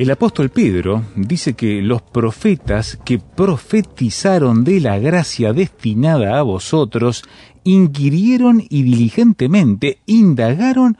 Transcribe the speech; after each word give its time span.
El 0.00 0.10
apóstol 0.10 0.48
Pedro 0.48 1.02
dice 1.14 1.52
que 1.52 1.82
los 1.82 2.00
profetas 2.00 2.98
que 3.04 3.18
profetizaron 3.18 4.64
de 4.64 4.80
la 4.80 4.98
gracia 4.98 5.52
destinada 5.52 6.38
a 6.38 6.42
vosotros 6.42 7.22
inquirieron 7.64 8.64
y 8.66 8.82
diligentemente 8.82 9.98
indagaron 10.06 10.96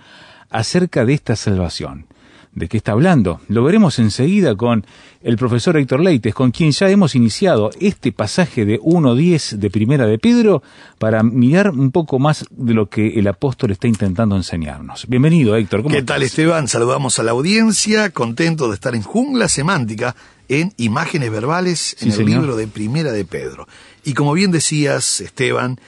acerca 0.50 1.06
de 1.06 1.14
esta 1.14 1.34
salvación. 1.34 2.08
¿De 2.52 2.68
qué 2.68 2.78
está 2.78 2.92
hablando? 2.92 3.40
Lo 3.46 3.62
veremos 3.62 4.00
enseguida 4.00 4.56
con 4.56 4.84
el 5.22 5.36
profesor 5.36 5.76
Héctor 5.76 6.00
Leites, 6.00 6.34
con 6.34 6.50
quien 6.50 6.72
ya 6.72 6.88
hemos 6.90 7.14
iniciado 7.14 7.70
este 7.80 8.10
pasaje 8.10 8.64
de 8.64 8.80
1.10 8.80 9.52
de 9.58 9.70
Primera 9.70 10.06
de 10.06 10.18
Pedro 10.18 10.60
para 10.98 11.22
mirar 11.22 11.70
un 11.70 11.92
poco 11.92 12.18
más 12.18 12.44
de 12.50 12.74
lo 12.74 12.88
que 12.88 13.18
el 13.20 13.28
apóstol 13.28 13.70
está 13.70 13.86
intentando 13.86 14.34
enseñarnos. 14.34 15.06
Bienvenido, 15.06 15.54
Héctor. 15.54 15.84
¿Cómo 15.84 15.94
¿Qué 15.94 16.02
tal? 16.02 16.24
Esteban? 16.24 16.66
Saludamos 16.66 17.20
a 17.20 17.22
la 17.22 17.30
audiencia, 17.30 18.10
contento 18.10 18.68
de 18.68 18.74
estar 18.74 18.96
en 18.96 19.02
Jungla 19.02 19.46
Semántica 19.48 20.16
en 20.48 20.72
Imágenes 20.76 21.30
Verbales 21.30 21.92
en 21.94 21.98
Sí, 21.98 22.06
el 22.08 22.12
señor. 22.26 22.40
libro 22.40 22.56
de 22.56 22.66
Primera 22.66 23.12
de 23.12 23.24
Pedro. 23.24 23.68
Y 24.04 24.14
como 24.14 24.32
bien 24.32 24.50
decías, 24.50 25.20
Esteban, 25.20 25.78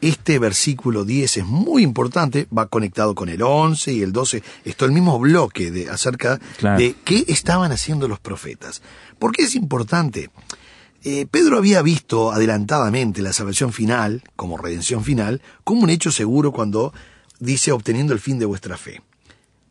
este 0.00 0.38
versículo 0.38 1.04
10 1.04 1.38
es 1.38 1.44
muy 1.46 1.82
importante, 1.82 2.46
va 2.56 2.66
conectado 2.66 3.14
con 3.14 3.28
el 3.28 3.42
11 3.42 3.92
y 3.92 4.02
el 4.02 4.12
12, 4.12 4.42
esto 4.64 4.84
el 4.84 4.92
mismo 4.92 5.18
bloque 5.18 5.70
de 5.70 5.88
acerca 5.90 6.38
Claro. 6.58 6.78
de 6.78 6.94
qué 7.04 7.24
estaban 7.28 7.72
haciendo 7.72 8.06
los 8.08 8.20
profetas. 8.20 8.82
¿Por 9.18 9.32
qué 9.32 9.42
es 9.42 9.54
importante? 9.54 10.30
Eh, 11.04 11.26
Pedro 11.30 11.58
había 11.58 11.82
visto 11.82 12.32
adelantadamente 12.32 13.22
la 13.22 13.32
salvación 13.32 13.72
final, 13.72 14.22
como 14.36 14.56
redención 14.56 15.04
final, 15.04 15.40
como 15.64 15.82
un 15.82 15.90
hecho 15.90 16.10
seguro 16.10 16.52
cuando 16.52 16.92
dice 17.40 17.72
obteniendo 17.72 18.12
el 18.12 18.20
fin 18.20 18.38
de 18.38 18.46
vuestra 18.46 18.76
fe, 18.76 19.00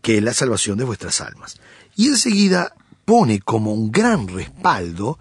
que 0.01 0.17
es 0.17 0.23
la 0.23 0.33
salvación 0.33 0.77
de 0.77 0.85
vuestras 0.85 1.19
almas. 1.21 1.57
Y 1.95 2.07
enseguida 2.07 2.73
pone 3.05 3.39
como 3.39 3.73
un 3.73 3.91
gran 3.91 4.27
respaldo 4.27 5.19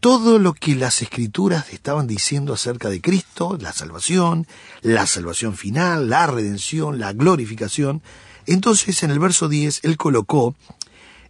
todo 0.00 0.38
lo 0.38 0.54
que 0.54 0.74
las 0.74 1.02
escrituras 1.02 1.72
estaban 1.72 2.06
diciendo 2.06 2.54
acerca 2.54 2.88
de 2.88 3.02
Cristo, 3.02 3.58
la 3.60 3.72
salvación, 3.72 4.46
la 4.80 5.06
salvación 5.06 5.54
final, 5.54 6.08
la 6.08 6.26
redención, 6.26 6.98
la 6.98 7.12
glorificación. 7.12 8.02
Entonces 8.46 9.02
en 9.02 9.10
el 9.10 9.18
verso 9.18 9.48
10 9.48 9.80
él 9.84 9.98
colocó 9.98 10.56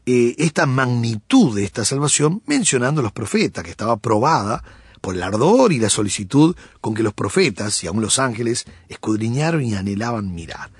eh, 0.06 0.36
esta 0.38 0.66
magnitud 0.66 1.56
de 1.56 1.64
esta 1.64 1.84
salvación 1.84 2.42
mencionando 2.46 3.00
a 3.00 3.04
los 3.04 3.12
profetas, 3.12 3.64
que 3.64 3.70
estaba 3.70 3.96
probada 3.96 4.62
por 5.00 5.16
el 5.16 5.22
ardor 5.22 5.72
y 5.72 5.80
la 5.80 5.90
solicitud 5.90 6.54
con 6.80 6.94
que 6.94 7.02
los 7.02 7.12
profetas 7.12 7.82
y 7.82 7.88
aun 7.88 8.00
los 8.00 8.20
ángeles 8.20 8.66
escudriñaron 8.88 9.62
y 9.62 9.74
anhelaban 9.74 10.32
mirar. 10.32 10.70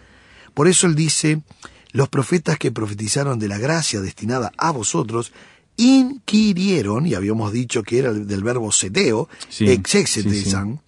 Por 0.55 0.69
eso 0.69 0.87
él 0.87 0.95
dice, 0.95 1.43
los 1.91 2.09
profetas 2.09 2.57
que 2.57 2.71
profetizaron 2.71 3.39
de 3.39 3.49
la 3.49 3.59
gracia 3.59 4.01
destinada 4.01 4.53
a 4.57 4.71
vosotros, 4.71 5.33
inquirieron, 5.81 7.07
y 7.07 7.15
habíamos 7.15 7.53
dicho 7.53 7.83
que 7.83 7.99
era 7.99 8.13
del 8.13 8.43
verbo 8.45 8.71
seteo, 8.71 9.29
Sí, 9.49 9.71
exexetesan, 9.71 10.81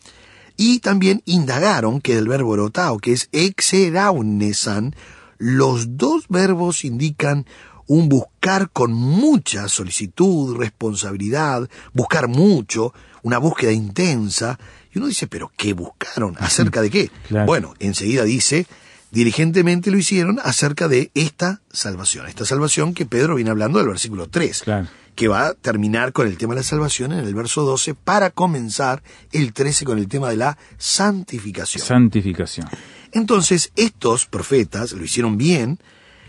y 0.57 0.81
también 0.81 1.23
indagaron, 1.25 2.01
que 2.01 2.13
es 2.13 2.19
del 2.19 2.29
verbo 2.29 2.55
erotao, 2.55 2.99
que 2.99 3.13
es 3.13 3.29
exeraunesan. 3.33 4.95
Los 5.39 5.97
dos 5.97 6.27
verbos 6.29 6.85
indican 6.85 7.47
un 7.87 8.09
buscar 8.09 8.71
con 8.71 8.93
mucha 8.93 9.69
solicitud, 9.69 10.57
responsabilidad, 10.57 11.69
buscar 11.95 12.29
mucho, 12.29 12.93
una 13.23 13.39
búsqueda 13.39 13.73
intensa. 13.73 14.59
Y 14.93 14.99
uno 14.99 15.09
dice, 15.09 15.27
pero 15.27 15.51
¿qué 15.57 15.73
buscaron? 15.73 16.37
¿Acerca 16.39 16.83
de 16.83 16.91
qué? 16.91 17.11
Claro. 17.29 17.47
Bueno, 17.47 17.75
enseguida 17.79 18.25
dice, 18.25 18.67
diligentemente 19.13 19.91
lo 19.91 19.99
hicieron 19.99 20.41
acerca 20.43 20.89
de 20.89 21.11
esta 21.15 21.61
salvación. 21.71 22.27
Esta 22.27 22.45
salvación 22.45 22.95
que 22.95 23.07
Pedro 23.07 23.37
viene 23.37 23.51
hablando 23.51 23.79
del 23.79 23.89
versículo 23.89 24.29
3 24.29 24.63
Claro. 24.63 24.89
que 25.15 25.29
va 25.29 25.49
a 25.49 25.55
terminar 25.55 26.13
con 26.13 26.27
el 26.27 26.37
tema 26.39 26.55
de 26.55 26.61
la 26.61 26.65
salvación 26.65 27.13
en 27.13 27.21
el 27.21 27.35
verso 27.35 27.63
12 27.63 27.95
para 27.95 28.31
comenzar 28.31 29.03
el 29.31 29.53
13 29.53 29.85
con 29.85 29.99
el 29.99 30.09
tema 30.09 30.31
de 30.31 30.37
la 30.39 30.59
santificación. 30.79 31.85
Santificación. 31.85 32.67
Entonces, 33.13 33.71
estos 33.77 34.25
profetas 34.27 34.93
lo 34.93 35.05
hicieron 35.05 35.37
bien 35.37 35.79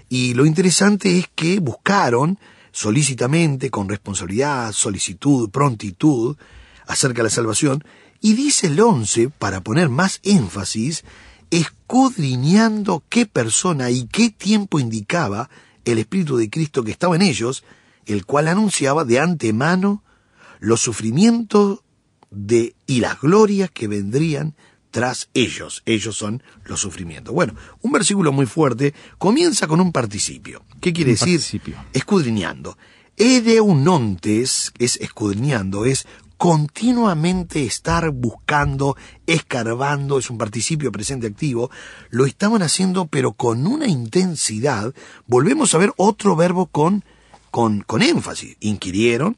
y 0.09 0.33
lo 0.33 0.45
interesante 0.45 1.17
es 1.17 1.29
que 1.33 1.59
buscaron 1.59 2.37
solícitamente, 2.73 3.69
con 3.69 3.87
responsabilidad, 3.87 4.73
solicitud, 4.73 5.49
prontitud, 5.49 6.35
acerca 6.85 7.17
de 7.17 7.23
la 7.23 7.29
salvación, 7.29 7.83
y 8.19 8.33
dice 8.33 8.67
el 8.67 8.79
11, 8.79 9.29
para 9.29 9.61
poner 9.61 9.89
más 9.89 10.19
énfasis, 10.23 11.03
escudriñando 11.59 13.03
qué 13.09 13.25
persona 13.25 13.91
y 13.91 14.07
qué 14.07 14.29
tiempo 14.31 14.79
indicaba 14.79 15.49
el 15.85 15.99
Espíritu 15.99 16.37
de 16.37 16.49
Cristo 16.49 16.83
que 16.83 16.91
estaba 16.91 17.15
en 17.15 17.21
ellos, 17.21 17.63
el 18.05 18.25
cual 18.25 18.47
anunciaba 18.47 19.05
de 19.05 19.19
antemano 19.19 20.03
los 20.59 20.81
sufrimientos 20.81 21.81
de 22.31 22.75
y 22.87 23.01
las 23.01 23.21
glorias 23.21 23.69
que 23.69 23.87
vendrían 23.87 24.55
tras 24.89 25.29
ellos. 25.33 25.83
Ellos 25.85 26.15
son 26.17 26.41
los 26.65 26.79
sufrimientos. 26.81 27.33
Bueno, 27.33 27.53
un 27.81 27.91
versículo 27.91 28.31
muy 28.31 28.45
fuerte 28.47 28.93
comienza 29.17 29.67
con 29.67 29.79
un 29.79 29.91
participio. 29.91 30.63
¿Qué 30.81 30.91
quiere 30.91 31.11
Un 31.11 31.15
decir? 31.15 31.37
participio. 31.39 31.75
Escudriñando. 31.93 32.77
Edeunontes 33.15 34.73
es 34.79 34.97
escudriñando, 34.97 35.85
es 35.85 36.07
continuamente 36.37 37.63
estar 37.63 38.09
buscando, 38.11 38.97
escarbando, 39.27 40.19
es 40.19 40.29
un 40.29 40.37
participio 40.37 40.91
presente 40.91 41.27
activo, 41.27 41.69
lo 42.09 42.25
estaban 42.25 42.61
haciendo 42.61 43.05
pero 43.07 43.33
con 43.33 43.67
una 43.67 43.87
intensidad. 43.87 44.93
Volvemos 45.27 45.73
a 45.73 45.77
ver 45.77 45.93
otro 45.97 46.35
verbo 46.35 46.67
con, 46.67 47.03
con, 47.51 47.81
con 47.81 48.01
énfasis. 48.01 48.57
Inquirieron, 48.59 49.37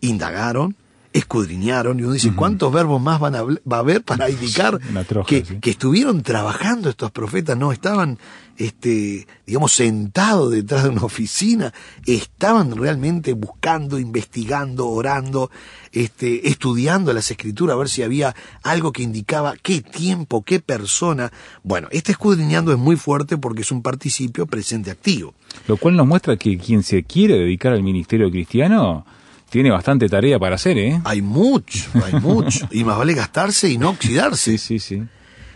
indagaron, 0.00 0.76
escudriñaron, 1.14 2.00
y 2.00 2.02
uno 2.02 2.12
dice, 2.12 2.32
¿cuántos 2.34 2.72
verbos 2.72 3.00
más 3.00 3.20
van 3.20 3.36
a, 3.36 3.42
va 3.44 3.76
a 3.76 3.78
haber 3.78 4.02
para 4.02 4.28
indicar 4.30 4.80
Una 4.90 5.04
troja, 5.04 5.28
que, 5.28 5.44
sí. 5.44 5.58
que 5.60 5.70
estuvieron 5.70 6.22
trabajando 6.22 6.90
estos 6.90 7.12
profetas? 7.12 7.56
No 7.56 7.70
estaban, 7.70 8.18
este, 8.56 9.28
digamos, 9.46 9.72
sentados 9.72 10.50
detrás 10.50 10.82
de 10.82 10.88
una 10.88 11.04
oficina, 11.04 11.72
estaban 12.04 12.76
realmente 12.76 13.32
buscando, 13.32 14.00
investigando, 14.00 14.88
orando, 14.88 15.52
este, 15.92 16.48
estudiando 16.48 17.12
las 17.12 17.30
escrituras, 17.30 17.74
a 17.74 17.78
ver 17.78 17.88
si 17.88 18.02
había 18.02 18.34
algo 18.64 18.90
que 18.90 19.04
indicaba 19.04 19.54
qué 19.62 19.82
tiempo, 19.82 20.42
qué 20.42 20.58
persona. 20.58 21.30
Bueno, 21.62 21.86
este 21.92 22.10
escudriñando 22.10 22.72
es 22.72 22.78
muy 22.78 22.96
fuerte 22.96 23.38
porque 23.38 23.62
es 23.62 23.70
un 23.70 23.82
participio 23.82 24.46
presente 24.46 24.90
activo. 24.90 25.32
Lo 25.68 25.76
cual 25.76 25.94
nos 25.94 26.08
muestra 26.08 26.36
que 26.36 26.58
quien 26.58 26.82
se 26.82 27.04
quiere 27.04 27.38
dedicar 27.38 27.72
al 27.72 27.84
ministerio 27.84 28.28
cristiano 28.32 29.06
tiene 29.54 29.70
bastante 29.70 30.08
tarea 30.08 30.36
para 30.36 30.56
hacer, 30.56 30.76
¿eh? 30.78 31.00
Hay 31.04 31.22
mucho, 31.22 31.88
hay 32.04 32.20
mucho. 32.20 32.66
Y 32.72 32.82
más 32.82 32.98
vale 32.98 33.14
gastarse 33.14 33.70
y 33.70 33.78
no 33.78 33.90
oxidarse. 33.90 34.58
Sí, 34.58 34.58
sí, 34.58 34.78
sí. 34.80 35.02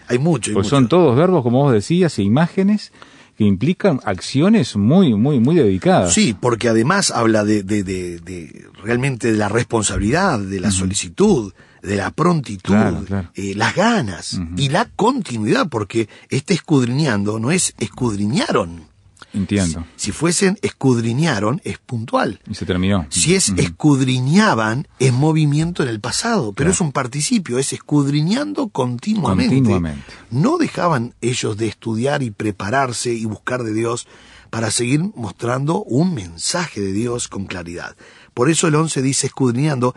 Hay 0.07 0.21
mucho. 0.21 0.53
hay 0.53 0.55
Pues 0.55 0.67
mucho. 0.67 0.77
son 0.77 0.89
todos 0.89 1.17
verbos, 1.17 1.43
como 1.43 1.65
vos 1.65 1.73
decías, 1.73 2.17
e 2.21 2.23
imágenes 2.23 2.93
que 3.37 3.43
implican 3.43 3.99
acciones 4.05 4.77
muy, 4.77 5.15
muy, 5.15 5.41
muy 5.41 5.57
dedicadas. 5.57 6.15
Sí, 6.15 6.33
porque 6.41 6.69
además 6.69 7.11
habla 7.11 7.43
de, 7.43 7.65
de, 7.65 7.83
de, 7.83 8.21
de 8.21 8.67
realmente 8.85 9.33
de 9.33 9.37
la 9.37 9.49
responsabilidad, 9.49 10.39
de 10.39 10.61
la 10.61 10.71
solicitud, 10.71 11.53
de 11.83 11.97
la 11.97 12.13
prontitud, 12.13 12.75
Claro, 12.75 13.05
claro. 13.05 13.31
eh, 13.35 13.55
las 13.57 13.75
ganas 13.75 14.41
y 14.57 14.69
la 14.69 14.85
continuidad, 14.95 15.69
porque 15.69 16.09
este 16.31 16.55
escudriñando 16.55 17.41
no 17.41 17.51
es 17.51 17.75
escudriñaron, 17.79 18.88
Entiendo. 19.35 19.85
Si, 19.97 20.07
si 20.07 20.13
fuesen 20.13 20.59
escudriñaron, 20.63 21.61
es 21.65 21.79
puntual. 21.79 22.41
Y 22.49 22.55
se 22.55 22.65
terminó. 22.67 23.07
Si 23.11 23.35
es 23.35 23.51
escudriñaban, 23.57 24.89
es 24.99 25.13
movimiento 25.13 25.83
en 25.83 25.89
el 25.89 26.01
pasado, 26.01 26.53
pero 26.53 26.69
Claro. 26.69 26.71
es 26.73 26.81
un 26.81 26.93
participio, 26.93 27.59
es 27.59 27.73
escudriñando 27.73 28.69
continuamente. 28.69 29.55
Continuamente. 29.57 30.03
No 30.31 30.57
dejaban 30.59 31.15
ellos 31.21 31.57
de 31.57 31.67
estudiar 31.69 32.23
y 32.23 32.31
prepararse 32.31 33.13
y 33.13 33.25
buscar 33.25 33.63
de 33.65 33.75
Dios 33.75 34.07
para 34.51 34.71
seguir 34.71 35.01
mostrando 35.15 35.83
un 35.83 36.15
mensaje 36.15 36.81
de 36.81 36.93
Dios 36.93 37.29
con 37.29 37.47
claridad. 37.47 37.97
Por 38.35 38.49
eso 38.49 38.69
el 38.69 38.75
11 38.77 39.03
dice 39.03 39.27
escudriñando 39.27 39.95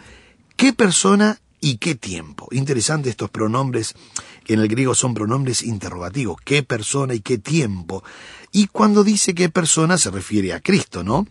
qué 0.58 0.74
persona 0.74 1.40
y 1.62 1.78
qué 1.78 1.96
tiempo. 1.96 2.48
Interesante 2.52 3.10
estos 3.10 3.30
pronombres 3.30 3.94
en 4.54 4.60
el 4.60 4.68
griego 4.68 4.96
son 4.96 5.14
pronombres 5.14 5.64
interrogativos, 5.64 6.38
qué 6.44 6.64
persona 6.64 7.14
y 7.14 7.22
qué 7.22 7.38
tiempo. 7.38 8.04
Y 8.52 8.68
cuando 8.68 9.04
dice 9.04 9.34
qué 9.34 9.50
persona 9.50 9.98
se 9.98 10.12
refiere 10.12 10.54
a 10.54 10.60
Cristo, 10.60 11.04
¿no? 11.04 11.28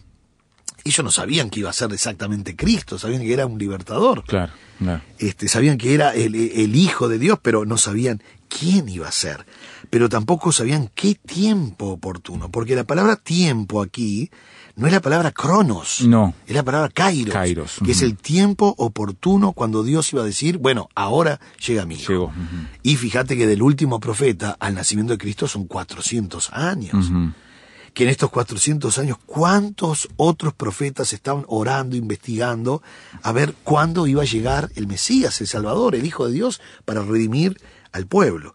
Ellos 0.85 1.05
no 1.05 1.11
sabían 1.11 1.51
que 1.51 1.61
iba 1.61 1.71
a 1.71 1.75
ser 1.75 1.93
exactamente 1.93 2.57
Cristo, 2.57 2.99
sabían 2.99 3.21
que 3.21 3.33
era 3.33 3.45
un 3.45 3.59
libertador. 3.59 4.25
Claro, 4.25 4.53
claro. 4.79 5.03
Este, 5.19 5.47
sabían 5.49 5.77
que 5.77 5.93
era 5.93 6.15
el, 6.15 6.35
el 6.35 6.75
Hijo 6.75 7.09
de 7.09 7.19
Dios, 7.19 7.39
pero 7.43 7.67
no 7.67 7.77
sabían 7.77 8.23
quién 8.49 8.89
iba 8.89 9.07
a 9.07 9.13
ser. 9.13 9.45
Pero 9.91 10.09
tampoco 10.09 10.53
sabían 10.53 10.91
qué 10.95 11.15
tiempo 11.15 11.89
oportuno, 11.89 12.51
porque 12.51 12.77
la 12.77 12.85
palabra 12.85 13.17
tiempo 13.17 13.83
aquí 13.83 14.31
no 14.77 14.87
es 14.87 14.93
la 14.93 15.01
palabra 15.01 15.31
cronos, 15.33 16.01
No. 16.03 16.35
es 16.47 16.55
la 16.55 16.63
palabra 16.63 16.89
kairos, 16.89 17.33
Kairos, 17.35 17.79
que 17.85 17.93
es 17.93 18.03
el 18.03 18.17
tiempo 18.17 18.75
oportuno 18.79 19.53
cuando 19.53 19.83
Dios 19.83 20.13
iba 20.13 20.23
a 20.23 20.27
decir, 20.27 20.59
bueno, 20.59 20.89
ahora 20.95 21.41
llega 21.67 21.87
mi 21.87 21.95
hijo. 21.97 22.13
Llegó. 22.13 22.33
Y 22.83 22.97
fíjate 22.97 23.37
que 23.37 23.47
del 23.47 23.63
último 23.63 24.01
profeta 24.01 24.57
al 24.59 24.75
nacimiento 24.75 25.13
de 25.13 25.19
Cristo 25.19 25.49
son 25.49 25.67
400 25.67 26.51
años 26.53 27.11
que 27.93 28.05
en 28.05 28.11
estos 28.11 28.31
400 28.31 28.99
años, 28.99 29.19
¿cuántos 29.27 30.09
otros 30.17 30.55
profetas 30.55 31.13
estaban 31.13 31.45
orando, 31.49 31.97
investigando, 31.97 32.83
a 33.23 33.33
ver 33.33 33.55
cuándo 33.65 34.07
iba 34.07 34.23
a 34.23 34.27
llegar 34.27 34.71
el 34.77 34.87
Mesías, 34.87 35.41
el 35.41 35.49
Salvador, 35.49 35.97
el 35.97 36.07
Hijo 36.07 36.27
de 36.29 36.33
Dios, 36.33 36.61
para 36.85 37.03
redimir 37.03 37.61
al 37.91 38.07
pueblo? 38.07 38.55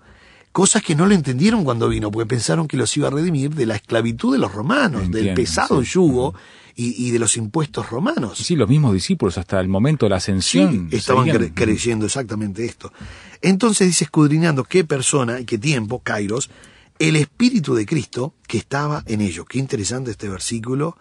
Cosas 0.55 0.81
que 0.83 0.95
no 0.95 1.05
lo 1.05 1.13
entendieron 1.13 1.65
cuando 1.65 1.89
vino, 1.89 2.09
porque 2.09 2.27
pensaron 2.29 2.65
que 2.65 2.77
los 2.77 2.95
iba 2.95 3.09
a 3.09 3.11
redimir 3.11 3.53
de 3.53 3.65
la 3.65 3.75
esclavitud 3.75 4.31
de 4.31 4.39
los 4.39 4.53
romanos, 4.53 5.11
del 5.11 5.33
pesado 5.33 5.83
sí. 5.83 5.91
yugo 5.91 6.33
y, 6.77 7.07
y 7.07 7.11
de 7.11 7.19
los 7.19 7.35
impuestos 7.35 7.89
romanos. 7.89 8.37
Sí, 8.37 8.55
los 8.55 8.69
mismos 8.69 8.93
discípulos 8.93 9.37
hasta 9.37 9.59
el 9.59 9.67
momento 9.67 10.05
de 10.05 10.11
la 10.11 10.15
ascensión. 10.15 10.87
Sí, 10.89 10.95
estaban 10.95 11.25
seguían- 11.25 11.51
creyendo 11.53 12.05
exactamente 12.05 12.63
esto. 12.63 12.93
Entonces 13.41 13.87
dice 13.87 14.05
escudriñando 14.05 14.63
qué 14.63 14.85
persona 14.85 15.41
y 15.41 15.43
qué 15.43 15.57
tiempo, 15.57 15.99
Kairos, 15.99 16.49
el 16.99 17.17
Espíritu 17.17 17.75
de 17.75 17.85
Cristo 17.85 18.33
que 18.47 18.57
estaba 18.57 19.03
en 19.07 19.19
ellos. 19.19 19.45
Qué 19.49 19.59
interesante 19.59 20.11
este 20.11 20.29
versículo, 20.29 20.95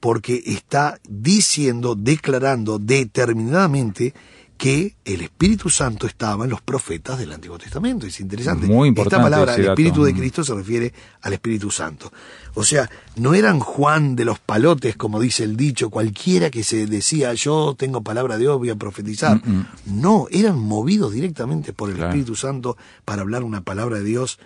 porque 0.00 0.42
está 0.46 0.98
diciendo, 1.08 1.94
declarando 1.94 2.80
determinadamente 2.80 4.14
que 4.56 4.94
el 5.04 5.20
Espíritu 5.20 5.68
Santo 5.68 6.06
estaba 6.06 6.44
en 6.44 6.50
los 6.50 6.60
profetas 6.62 7.18
del 7.18 7.32
Antiguo 7.32 7.58
Testamento. 7.58 8.06
Es 8.06 8.20
interesante. 8.20 8.66
Muy 8.66 8.88
Esta 8.88 9.00
importante 9.00 9.22
palabra, 9.24 9.52
ese 9.52 9.62
el. 9.62 9.68
Espíritu 9.68 10.04
de 10.04 10.12
Mm. 10.12 10.16
Cristo, 10.16 10.44
se 10.44 10.54
refiere 10.54 10.92
al 11.22 11.32
Espíritu 11.32 11.70
Santo. 11.70 12.12
O 12.54 12.62
sea, 12.64 12.88
no 13.16 13.34
eran 13.34 13.58
Juan 13.58 14.14
de 14.14 14.24
los 14.24 14.38
palotes, 14.38 14.96
como 14.96 15.20
dice 15.20 15.42
el 15.44 15.56
dicho, 15.56 15.90
cualquiera 15.90 16.50
que 16.50 16.62
se 16.62 16.86
decía, 16.86 17.34
yo 17.34 17.74
tengo 17.76 18.02
palabra 18.02 18.34
de 18.36 18.42
Dios, 18.42 18.58
voy 18.58 18.70
a 18.70 18.76
profetizar. 18.76 19.36
Mm, 19.44 19.66
No, 20.00 20.26
eran 20.30 20.58
movidos 20.58 21.12
directamente 21.12 21.72
por 21.72 21.90
el 21.90 21.96
Claro. 21.96 22.10
Espíritu 22.10 22.36
Santo 22.36 22.76
para 23.04 23.22
hablar 23.22 23.42
una 23.42 23.60
palabra 23.62 23.98
de 23.98 24.04
Dios 24.04 24.38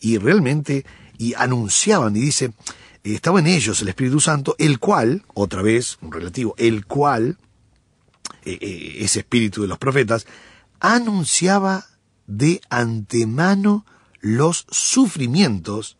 y 0.00 0.18
realmente, 0.18 0.84
y 1.18 1.34
anunciaban, 1.34 2.14
y 2.16 2.20
dice, 2.20 2.52
estaba 3.02 3.40
en 3.40 3.46
ellos 3.48 3.82
el 3.82 3.88
Espíritu 3.88 4.20
Santo, 4.20 4.54
el 4.58 4.78
cual, 4.78 5.24
otra 5.34 5.62
vez, 5.62 5.98
un 6.02 6.12
relativo, 6.12 6.54
el 6.58 6.86
cual, 6.86 7.36
ese 8.44 9.20
espíritu 9.20 9.62
de 9.62 9.68
los 9.68 9.78
profetas, 9.78 10.26
anunciaba 10.80 11.84
de 12.26 12.60
antemano 12.70 13.84
los 14.20 14.66
sufrimientos 14.70 15.96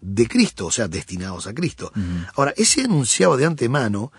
de 0.00 0.26
Cristo, 0.26 0.66
o 0.66 0.70
sea, 0.70 0.88
destinados 0.88 1.46
a 1.46 1.54
Cristo. 1.54 1.92
Ahora, 2.34 2.52
ese 2.56 2.82
anunciado 2.82 3.36
de 3.36 3.46
antemano 3.46 4.12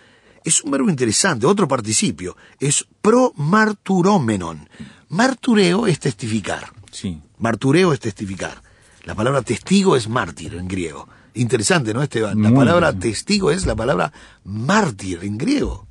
es 0.44 0.62
un 0.64 0.72
verbo 0.72 0.90
interesante, 0.90 1.46
otro 1.46 1.68
participio, 1.68 2.36
es 2.60 2.86
pro 3.02 3.34
marturómenon. 3.36 4.70
Martureo 5.10 5.88
es 5.88 6.00
testificar. 6.00 6.72
Sí. 6.92 7.22
Martureo 7.38 7.94
es 7.94 8.00
testificar. 8.00 8.62
La 9.04 9.16
palabra 9.16 9.42
testigo 9.42 9.96
es 9.96 10.08
mártir 10.08 10.56
en 10.56 10.68
griego. 10.68 11.08
Interesante, 11.34 11.94
¿no, 11.94 12.02
Esteban? 12.04 12.42
La 12.42 12.50
Muy 12.50 12.58
palabra 12.58 12.94
testigo 12.94 13.52
es 13.52 13.66
la 13.66 13.76
palabra 13.76 14.14
mártir 14.44 15.20
en 15.24 15.38
griego. 15.38 15.88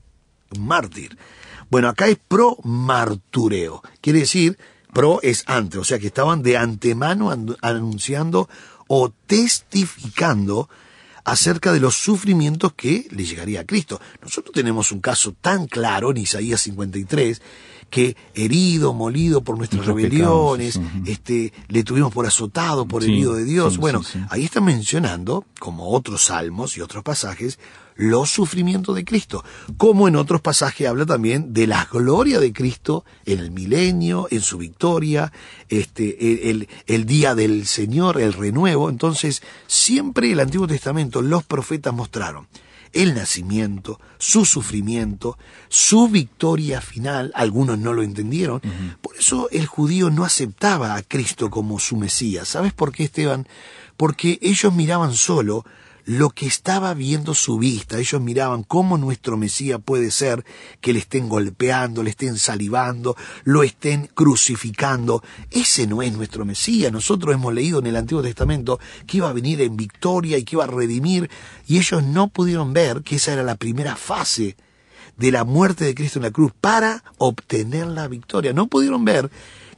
Mártir. 0.59 1.17
Bueno, 1.71 1.89
acá 1.89 2.09
es 2.09 2.19
pro 2.29 2.59
martureo. 2.65 3.83
Quiere 4.01 4.21
decir, 4.21 4.59
pro 4.93 5.21
es 5.23 5.45
antes, 5.47 5.81
o 5.81 5.85
sea 5.85 5.99
que 5.99 6.09
estaban 6.09 6.43
de 6.43 6.57
antemano 6.59 7.31
an- 7.31 7.57
anunciando 7.63 8.49
o 8.89 9.11
testificando 9.27 10.69
acerca 11.25 11.73
de 11.73 11.79
los 11.81 11.95
sufrimientos 11.97 12.73
que 12.75 13.07
le 13.11 13.25
llegaría 13.25 13.61
a 13.61 13.65
Cristo. 13.65 14.01
Nosotros 14.23 14.53
tenemos 14.53 14.91
un 14.91 15.01
caso 15.01 15.33
tan 15.41 15.67
claro 15.67 16.11
en 16.11 16.17
Isaías 16.19 16.61
53 16.63 17.41
que 17.91 18.17
herido, 18.35 18.93
molido 18.95 19.43
por 19.45 19.57
nuestras 19.59 19.87
rebeliones, 19.87 20.79
pecados, 20.79 21.09
este, 21.09 21.53
le 21.69 21.85
tuvimos 21.85 22.13
por 22.13 22.27
azotado 22.27 22.87
por 22.87 23.03
el 23.03 23.09
Sí, 23.09 23.13
herido 23.13 23.35
de 23.35 23.45
Dios. 23.45 23.75
sí, 23.75 23.79
bueno, 23.79 24.03
ahí 24.31 24.45
está 24.45 24.61
mencionando, 24.61 25.45
como 25.61 25.91
otros 25.91 26.25
salmos 26.25 26.77
y 26.77 26.81
otros 26.81 27.05
pasajes, 27.05 27.59
los 27.97 28.31
sufrimientos 28.31 28.95
de 28.97 29.05
Cristo. 29.05 29.45
Como 29.77 30.09
en 30.09 30.17
otros 30.17 30.41
pasajes 30.41 30.89
habla 30.89 31.07
también 31.07 31.53
de 31.53 31.67
la 31.67 31.89
gloria 31.91 32.41
de 32.41 32.53
Cristo 32.53 33.05
en 33.27 33.39
el 33.39 33.51
milenio, 33.51 34.29
en 34.31 34.41
su 34.41 34.59
victoria, 34.59 35.33
este, 35.69 36.33
el, 36.33 36.49
el- 36.63 36.69
el 36.87 37.07
día 37.07 37.35
del 37.35 37.67
Señor, 37.67 38.21
el 38.21 38.33
renuevo. 38.33 38.89
Entonces, 38.91 39.43
siempre 39.67 40.33
el 40.33 40.41
Antiguo 40.41 40.67
Testamento, 40.67 41.23
los 41.23 41.45
profetas 41.45 41.93
mostraron 41.95 42.47
el 42.95 43.15
nacimiento, 43.15 43.99
su 44.19 44.45
sufrimiento, 44.45 45.39
su 45.71 46.09
victoria 46.09 46.83
final. 46.83 47.33
Algunos 47.35 47.79
no 47.79 47.95
lo 47.95 48.03
entendieron. 48.03 48.61
Por 49.01 49.17
eso 49.17 49.49
el 49.51 49.65
judío 49.67 50.11
no 50.11 50.25
aceptaba 50.25 50.95
a 50.95 51.03
Cristo 51.03 51.49
como 51.49 51.79
su 51.79 51.97
Mesías. 51.97 52.49
¿Sabes 52.49 52.75
por 52.75 52.93
qué, 52.93 53.05
Esteban? 53.05 53.49
Porque 53.97 54.39
ellos 54.43 54.75
miraban 54.75 55.15
solo 55.15 55.65
lo 56.05 56.31
que 56.31 56.47
estaba 56.47 56.95
viendo 56.95 57.35
su 57.35 57.59
vista. 57.59 57.99
Ellos 57.99 58.21
miraban 58.21 58.63
cómo 58.63 58.99
nuestro 58.99 59.37
Mesías 59.37 59.81
puede 59.85 60.11
ser 60.11 60.45
que 60.81 60.93
le 60.93 60.99
estén 60.99 61.29
golpeando, 61.29 62.03
le 62.03 62.11
estén 62.11 62.37
salivando, 62.37 63.17
lo 63.45 63.63
estén 63.63 64.09
crucificando. 64.15 65.23
Ese 65.51 65.87
no 65.87 66.03
es 66.03 66.13
nuestro 66.13 66.45
Mesías. 66.45 66.93
Nosotros 66.93 67.35
hemos 67.35 67.55
leído 67.55 67.79
en 67.79 67.87
el 67.87 67.97
Antiguo 67.97 68.23
Testamento 68.23 68.81
que 69.07 69.19
iba 69.19 69.29
a 69.29 69.33
venir 69.33 69.61
en 69.61 69.77
victoria 69.77 70.39
y 70.39 70.45
que 70.45 70.57
iba 70.57 70.65
a 70.65 70.69
redimir, 70.69 71.31
y 71.67 71.79
ellos 71.79 72.03
no 72.03 72.29
pudieron 72.29 72.73
ver 72.73 73.03
que 73.03 73.17
esa 73.17 73.33
era 73.33 73.43
la 73.43 73.55
primera 73.55 73.97
fase 73.97 74.57
de 75.17 75.31
la 75.31 75.45
muerte 75.45 75.85
de 75.85 75.95
Cristo 75.95 76.19
en 76.19 76.25
la 76.25 76.31
cruz 76.31 76.53
para 76.61 77.05
obtener 77.19 77.87
la 77.87 78.09
victoria. 78.09 78.53
No 78.53 78.67
pudieron 78.67 79.05
ver 79.05 79.31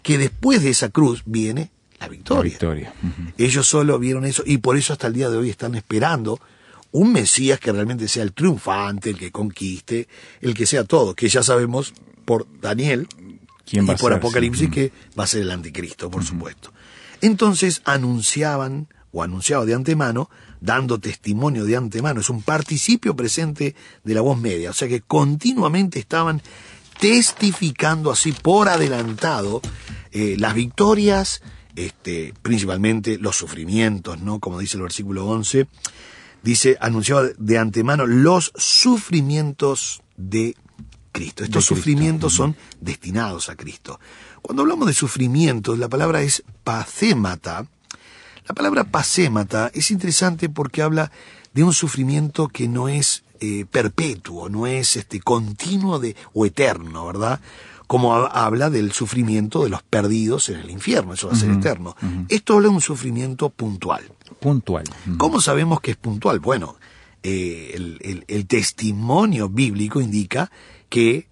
que 0.02 0.18
después 0.18 0.62
de 0.62 0.70
esa 0.70 0.90
cruz 0.90 1.22
viene 1.26 1.70
la 2.06 2.38
La 2.38 2.42
victoria. 2.42 2.94
Ellos 3.38 3.66
solo 3.66 3.98
vieron 3.98 4.24
eso 4.24 4.42
y 4.46 4.58
por 4.58 4.76
eso 4.76 4.92
hasta 4.92 5.06
el 5.06 5.14
día 5.14 5.30
de 5.30 5.36
hoy 5.36 5.50
están 5.50 5.74
esperando 5.74 6.40
un 6.92 7.12
Mesías 7.12 7.58
que 7.58 7.72
realmente 7.72 8.06
sea 8.08 8.22
el 8.22 8.32
triunfante, 8.32 9.10
el 9.10 9.18
que 9.18 9.32
conquiste, 9.32 10.06
el 10.40 10.54
que 10.54 10.64
sea 10.66 10.84
todo, 10.84 11.14
que 11.14 11.28
ya 11.28 11.42
sabemos 11.42 11.92
por 12.24 12.46
Daniel 12.60 13.08
¿Quién 13.66 13.84
y 13.84 13.88
va 13.88 13.94
a 13.94 13.96
por 13.96 14.10
ser? 14.12 14.18
Apocalipsis 14.18 14.66
Sí. 14.66 14.70
que 14.70 14.92
va 15.18 15.24
a 15.24 15.26
ser 15.26 15.42
el 15.42 15.50
anticristo, 15.50 16.10
por 16.10 16.24
supuesto. 16.24 16.72
Entonces 17.20 17.82
anunciaban 17.84 18.86
o 19.12 19.22
anunciaba 19.22 19.64
de 19.64 19.74
antemano, 19.74 20.28
dando 20.60 20.98
testimonio 20.98 21.64
de 21.64 21.76
antemano, 21.76 22.20
es 22.20 22.30
un 22.30 22.42
participio 22.42 23.14
presente 23.14 23.74
de 24.02 24.14
la 24.14 24.20
voz 24.22 24.38
media, 24.40 24.70
o 24.70 24.72
sea 24.72 24.88
que 24.88 25.00
continuamente 25.02 25.98
estaban 25.98 26.42
testificando 27.00 28.10
así 28.10 28.32
por 28.32 28.68
adelantado 28.68 29.60
eh, 30.12 30.36
las 30.38 30.54
victorias, 30.54 31.42
este, 31.76 32.34
principalmente 32.42 33.18
los 33.18 33.36
sufrimientos, 33.36 34.20
¿no? 34.20 34.38
Como 34.38 34.58
dice 34.58 34.76
el 34.76 34.82
versículo 34.82 35.26
11, 35.26 35.66
dice, 36.42 36.76
anunciaba 36.80 37.24
de 37.38 37.58
antemano 37.58 38.06
los 38.06 38.52
sufrimientos 38.56 40.02
de 40.16 40.56
Cristo. 41.12 41.44
Estos 41.44 41.66
Cristo. 41.66 41.74
sufrimientos 41.74 42.32
son 42.34 42.56
destinados 42.80 43.48
a 43.48 43.56
Cristo. 43.56 44.00
Cuando 44.42 44.62
hablamos 44.62 44.86
de 44.88 44.94
sufrimientos, 44.94 45.78
la 45.78 45.88
palabra 45.88 46.22
es 46.22 46.42
pacémata. 46.64 47.66
La 48.46 48.54
palabra 48.54 48.84
pacémata 48.84 49.70
es 49.72 49.90
interesante 49.90 50.48
porque 50.48 50.82
habla 50.82 51.10
de 51.54 51.64
un 51.64 51.72
sufrimiento 51.72 52.48
que 52.48 52.68
no 52.68 52.88
es 52.88 53.24
eh, 53.40 53.64
perpetuo, 53.70 54.48
no 54.48 54.66
es 54.66 54.96
este 54.96 55.20
continuo 55.20 55.98
de, 55.98 56.14
o 56.34 56.44
eterno, 56.44 57.06
¿verdad? 57.06 57.40
Como 57.86 58.14
ha- 58.14 58.26
habla 58.46 58.70
del 58.70 58.92
sufrimiento 58.92 59.62
de 59.64 59.70
los 59.70 59.82
perdidos 59.82 60.48
en 60.48 60.58
el 60.60 60.70
infierno, 60.70 61.14
eso 61.14 61.28
va 61.28 61.34
a 61.34 61.36
ser 61.36 61.50
eterno. 61.50 61.96
Esto 62.28 62.54
habla 62.54 62.68
de 62.68 62.74
un 62.74 62.80
sufrimiento 62.80 63.50
puntual. 63.50 64.02
Puntual. 64.40 64.84
¿Cómo 65.18 65.40
sabemos 65.40 65.80
que 65.80 65.90
es 65.92 65.96
puntual? 65.96 66.40
Bueno, 66.40 66.76
eh, 67.22 67.72
el, 67.74 67.98
el- 68.02 68.24
el 68.28 68.46
testimonio 68.46 69.48
bíblico 69.48 70.00
indica 70.00 70.50
que 70.88 71.28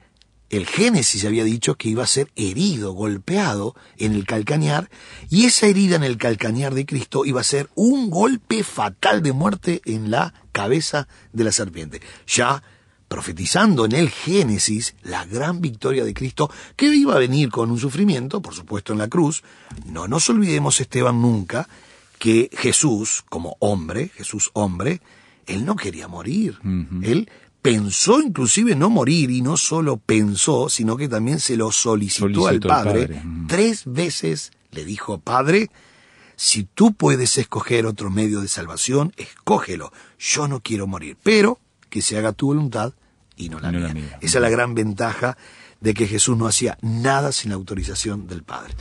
el 0.51 0.67
Génesis 0.67 1.25
había 1.25 1.45
dicho 1.45 1.77
que 1.77 1.89
iba 1.89 2.03
a 2.05 2.07
ser 2.07 2.31
herido, 2.37 2.93
golpeado 2.93 3.75
en 3.97 4.13
el 4.13 4.27
calcañar, 4.27 4.91
y 5.31 5.47
esa 5.47 5.67
herida 5.67 5.97
en 5.97 6.03
el 6.05 6.19
calcañar 6.19 6.75
de 6.75 6.85
Cristo 6.85 7.25
iba 7.25 7.41
a 7.41 7.45
ser 7.45 7.71
un 7.75 8.11
golpe 8.11 8.63
fatal 8.63 9.23
de 9.23 9.33
muerte 9.33 9.81
en 9.87 10.11
la 10.11 10.35
cabeza 10.53 11.09
de 11.33 11.45
la 11.45 11.53
serpiente. 11.53 12.03
Ya 12.27 12.63
profetizando 13.13 13.85
en 13.85 13.93
el 13.93 14.09
Génesis 14.09 14.95
la 15.03 15.27
gran 15.27 15.61
victoria 15.61 16.03
de 16.03 16.15
Cristo 16.15 16.51
que 16.77 16.87
iba 16.87 17.15
a 17.15 17.19
venir 17.19 17.51
con 17.51 17.71
un 17.71 17.79
sufrimiento, 17.79 18.41
por 18.41 18.55
supuesto 18.55 18.95
en 18.95 18.99
la 19.01 19.09
cruz. 19.09 19.43
No 19.85 20.09
nos 20.09 20.31
olvidemos, 20.31 20.81
Esteban, 20.81 21.21
nunca 21.21 21.69
que 22.19 22.49
Jesús, 22.55 23.23
como 23.29 23.59
hombre, 23.59 24.11
Jesús 24.15 24.49
hombre, 24.55 25.03
él 25.47 25.67
no 25.67 25.77
quería 25.77 26.09
morir. 26.09 26.59
Él 27.03 27.29
pensó 27.61 28.19
inclusive 28.19 28.75
no 28.77 28.89
morir 28.89 29.31
y 29.31 29.43
no 29.43 29.59
solo 29.59 29.99
pensó, 29.99 30.71
sino 30.71 30.97
que 30.97 31.07
también 31.07 31.39
se 31.39 31.59
lo 31.59 31.71
solicitó, 31.71 32.23
Solicitó 32.23 32.49
al 32.49 32.55
al 32.55 32.85
Padre. 32.85 33.09
Padre. 33.09 33.23
Mm. 33.23 33.47
Tres 33.47 33.83
veces 33.85 34.53
le 34.71 34.87
dijo, 34.87 35.19
Padre, 35.19 35.71
si 36.37 36.65
tú 36.65 36.95
puedes 36.95 37.37
escoger 37.37 37.85
otro 37.85 38.09
medio 38.09 38.41
de 38.41 38.49
salvación, 38.49 39.13
escógelo. 39.19 39.93
Yo 40.19 40.49
no 40.49 40.61
quiero 40.61 40.87
morir, 40.87 41.19
pero 41.23 41.59
que 41.91 42.01
se 42.01 42.17
haga 42.17 42.33
tu 42.33 42.47
voluntad 42.47 42.95
y 43.37 43.49
no 43.49 43.61
la, 43.61 43.71
Y 43.71 43.73
no 43.73 43.79
mía. 43.79 43.89
la 43.89 43.95
mía. 43.95 44.19
Esa 44.21 44.39
es 44.39 44.43
la 44.43 44.51
gran 44.51 44.75
ventaja 44.75 45.37
de 45.81 45.95
que 45.95 46.07
Jesús 46.07 46.37
no 46.37 46.47
hacía 46.47 46.79
nada 46.81 47.33
sin 47.33 47.51
la 47.51 47.57
autorización 47.57 48.27
del 48.27 48.43
Padre. 48.43 48.75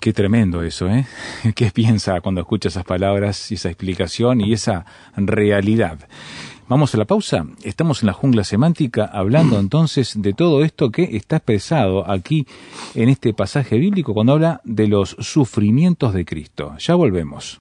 Qué 0.00 0.12
tremendo 0.12 0.62
eso, 0.62 0.88
¿eh? 0.88 1.06
¿Qué 1.54 1.70
piensa 1.70 2.20
cuando 2.20 2.40
escucha 2.40 2.68
esas 2.68 2.84
palabras 2.84 3.50
y 3.50 3.54
esa 3.54 3.68
explicación 3.68 4.40
y 4.40 4.52
esa 4.52 4.84
realidad? 5.16 5.98
Vamos 6.68 6.94
a 6.94 6.98
la 6.98 7.04
pausa. 7.04 7.46
Estamos 7.62 8.02
en 8.02 8.08
la 8.08 8.12
jungla 8.12 8.42
semántica 8.42 9.04
hablando 9.04 9.60
entonces 9.60 10.20
de 10.20 10.32
todo 10.32 10.64
esto 10.64 10.90
que 10.90 11.16
está 11.16 11.36
expresado 11.36 12.10
aquí 12.10 12.46
en 12.94 13.08
este 13.08 13.32
pasaje 13.34 13.78
bíblico 13.78 14.14
cuando 14.14 14.32
habla 14.32 14.60
de 14.64 14.88
los 14.88 15.16
sufrimientos 15.20 16.12
de 16.12 16.24
Cristo. 16.24 16.74
Ya 16.78 16.96
volvemos. 16.96 17.58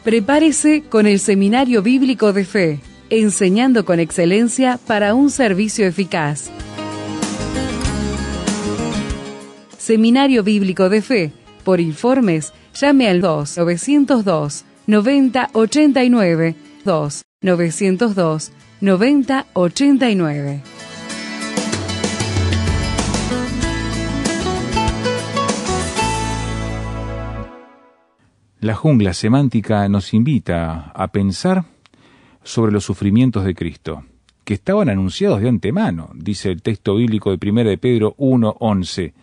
Prepárese 0.08 0.84
con 0.84 1.06
el 1.06 1.20
Seminario 1.20 1.82
Bíblico 1.82 2.32
de 2.32 2.46
Fe, 2.46 2.80
enseñando 3.10 3.84
con 3.84 4.00
excelencia 4.00 4.80
para 4.88 5.14
un 5.14 5.30
servicio 5.30 5.86
eficaz. 5.86 6.50
Seminario 9.78 10.44
Bíblico 10.44 10.88
de 10.88 11.02
Fe. 11.02 11.34
Por 11.66 11.82
informes, 11.82 12.54
llame 12.80 13.10
al 13.10 13.22
2 13.22 13.58
902 13.58 14.66
9089 14.88 16.56
2 16.86 17.22
902 17.42 18.52
9089. 18.82 20.62
La 28.60 28.74
jungla 28.76 29.14
semántica 29.14 29.88
nos 29.88 30.14
invita 30.14 30.92
a 30.94 31.08
pensar 31.10 31.66
sobre 32.44 32.72
los 32.72 32.84
sufrimientos 32.84 33.46
de 33.46 33.54
Cristo, 33.54 34.04
que 34.44 34.56
estaban 34.56 34.90
anunciados 34.90 35.42
de 35.42 35.50
antemano, 35.50 36.10
dice 36.16 36.50
el 36.50 36.62
texto 36.62 36.96
bíblico 36.96 37.36
de 37.36 37.50
1 37.50 37.64
de 37.64 37.78
Pedro 37.78 38.16
1.11, 38.18 39.14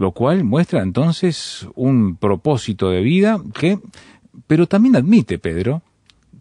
lo 0.00 0.12
cual 0.12 0.44
muestra 0.44 0.82
entonces 0.82 1.66
un 1.74 2.16
propósito 2.16 2.88
de 2.88 3.02
vida 3.02 3.38
que, 3.52 3.78
pero 4.46 4.66
también 4.66 4.96
admite 4.96 5.38
Pedro, 5.38 5.82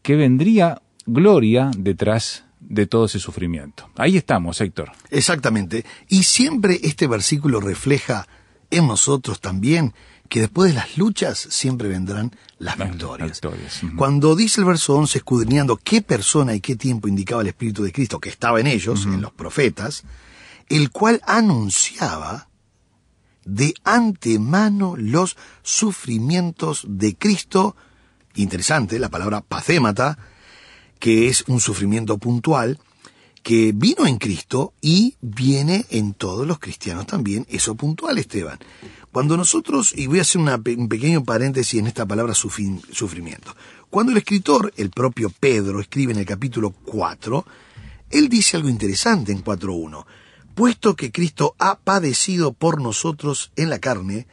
que 0.02 0.16
vendría 0.16 0.82
gloria 1.06 1.70
detrás 1.78 2.46
de 2.62 2.88
todo 2.88 3.08
ese 3.08 3.20
sufrimiento. 3.20 3.90
Ahí 3.98 4.16
estamos, 4.16 4.62
Héctor. 4.62 4.94
Exactamente. 5.12 5.84
Y 6.08 6.24
siempre 6.24 6.80
este 6.84 7.06
versículo 7.08 7.60
refleja 7.60 8.30
en 8.72 8.88
nosotros 8.88 9.42
también 9.42 9.94
que 10.30 10.40
después 10.40 10.72
de 10.72 10.76
las 10.76 10.98
luchas 10.98 11.38
siempre 11.38 11.90
vendrán 11.90 12.34
las 12.60 12.78
Las 12.80 12.92
victorias. 12.92 13.82
Cuando 13.98 14.38
dice 14.38 14.62
el 14.62 14.68
verso 14.68 14.96
11, 14.96 15.18
escudriñando 15.18 15.76
qué 15.76 16.02
persona 16.02 16.56
y 16.56 16.62
qué 16.62 16.78
tiempo 16.78 17.10
indicaba 17.10 17.42
el 17.42 17.50
Espíritu 17.50 17.84
de 17.84 17.92
Cristo 17.92 18.22
que 18.22 18.30
estaba 18.30 18.62
en 18.62 18.68
ellos, 18.68 19.04
en 19.04 19.20
los 19.20 19.34
profetas, 19.34 20.06
el 20.70 20.92
cual 20.92 21.20
anunciaba 21.26 22.49
de 23.46 23.74
antemano 23.84 24.96
los 24.98 25.38
sufrimientos 25.64 26.86
de 26.88 27.16
Cristo. 27.16 27.76
Interesante, 28.36 29.00
la 29.00 29.10
palabra 29.10 29.42
pacémata, 29.42 30.18
que 31.00 31.28
es 31.28 31.44
un 31.48 31.60
sufrimiento 31.60 32.18
puntual, 32.18 32.80
que 33.42 33.72
vino 33.74 34.06
en 34.06 34.18
Cristo 34.18 34.74
y 34.82 35.16
viene 35.22 35.86
en 35.90 36.14
todos 36.14 36.46
los 36.46 36.60
cristianos 36.60 37.08
también, 37.08 37.46
eso 37.50 37.76
puntual, 37.76 38.18
Esteban. 38.18 38.60
Cuando 39.12 39.38
nosotros, 39.38 39.94
y 39.96 40.08
voy 40.08 40.20
a 40.20 40.22
hacer 40.24 40.42
un 40.42 40.90
pequeño 40.90 41.24
paréntesis 41.24 41.80
en 41.80 41.88
esta 41.88 42.06
palabra 42.06 42.34
sufri- 42.34 42.82
sufrimiento, 42.92 43.56
cuando 43.90 44.12
el 44.12 44.18
escritor, 44.20 44.74
el 44.78 44.92
propio 44.92 45.32
Pedro, 45.32 45.80
escribe 45.80 46.12
en 46.12 46.20
el 46.20 46.26
capítulo 46.26 46.72
4, 46.72 47.46
él 48.12 48.28
dice 48.30 48.58
algo 48.58 48.70
interesante 48.70 49.32
en 49.32 49.44
4.1, 49.44 50.06
puesto 50.60 50.98
que 50.98 51.14
Cristo 51.14 51.56
ha 51.58 51.80
padecido 51.80 52.52
por 52.52 52.82
nosotros 52.82 53.54
en 53.56 53.70
la 53.70 53.80
carne, 53.80 54.28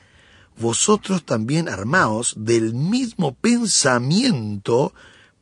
vosotros 0.58 1.24
también 1.24 1.68
armaos 1.68 2.34
del 2.36 2.74
mismo 2.74 3.32
pensamiento, 3.34 4.92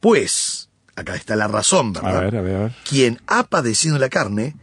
pues, 0.00 0.68
acá 0.94 1.14
está 1.14 1.36
la 1.36 1.48
razón, 1.48 1.96
A 1.96 2.02
¿verdad? 2.02 2.20
ver, 2.20 2.36
a 2.36 2.42
ver, 2.42 2.56
a 2.56 2.58
ver. 2.64 2.74
quien 2.86 3.18
ha 3.26 3.44
padecido 3.44 3.94
en 3.94 4.02
la 4.02 4.10
carne 4.10 4.56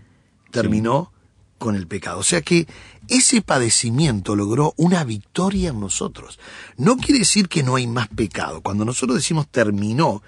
terminó 0.52 1.12
con 1.58 1.76
el 1.76 1.88
pecado. 1.88 2.20
O 2.20 2.24
sea 2.24 2.44
que 2.44 2.68
ese 3.08 3.42
padecimiento 3.42 4.36
logró 4.36 4.76
una 4.78 5.04
victoria 5.04 5.70
en 5.70 5.80
nosotros. 5.80 6.38
No 6.78 6.98
quiere 6.98 7.18
decir 7.18 7.50
que 7.50 7.64
no 7.64 7.78
hay 7.78 7.88
más 7.88 8.10
pecado. 8.10 8.62
Cuando 8.62 8.86
nosotros 8.86 9.18
decimos 9.18 9.48
terminó 9.48 10.22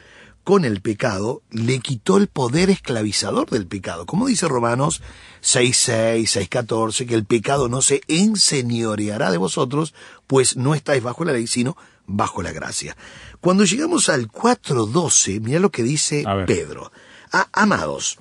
con 0.43 0.65
el 0.65 0.81
pecado, 0.81 1.41
le 1.49 1.79
quitó 1.79 2.17
el 2.17 2.27
poder 2.27 2.69
esclavizador 2.69 3.49
del 3.49 3.65
pecado. 3.65 4.05
Como 4.05 4.27
dice 4.27 4.47
Romanos 4.47 5.01
6.6, 5.41 6.49
6.14, 6.49 7.07
que 7.07 7.15
el 7.15 7.25
pecado 7.25 7.69
no 7.69 7.81
se 7.81 8.01
enseñoreará 8.07 9.31
de 9.31 9.37
vosotros, 9.37 9.93
pues 10.27 10.57
no 10.57 10.75
estáis 10.75 11.01
bajo 11.01 11.23
la 11.23 11.33
ley, 11.33 11.47
sino 11.47 11.77
bajo 12.05 12.41
la 12.41 12.51
gracia. 12.51 12.97
Cuando 13.39 13.63
llegamos 13.63 14.09
al 14.09 14.29
4.12, 14.29 15.41
mira 15.41 15.59
lo 15.59 15.71
que 15.71 15.83
dice. 15.83 16.23
Pedro. 16.45 16.91
Ah, 17.31 17.47
amados, 17.53 18.19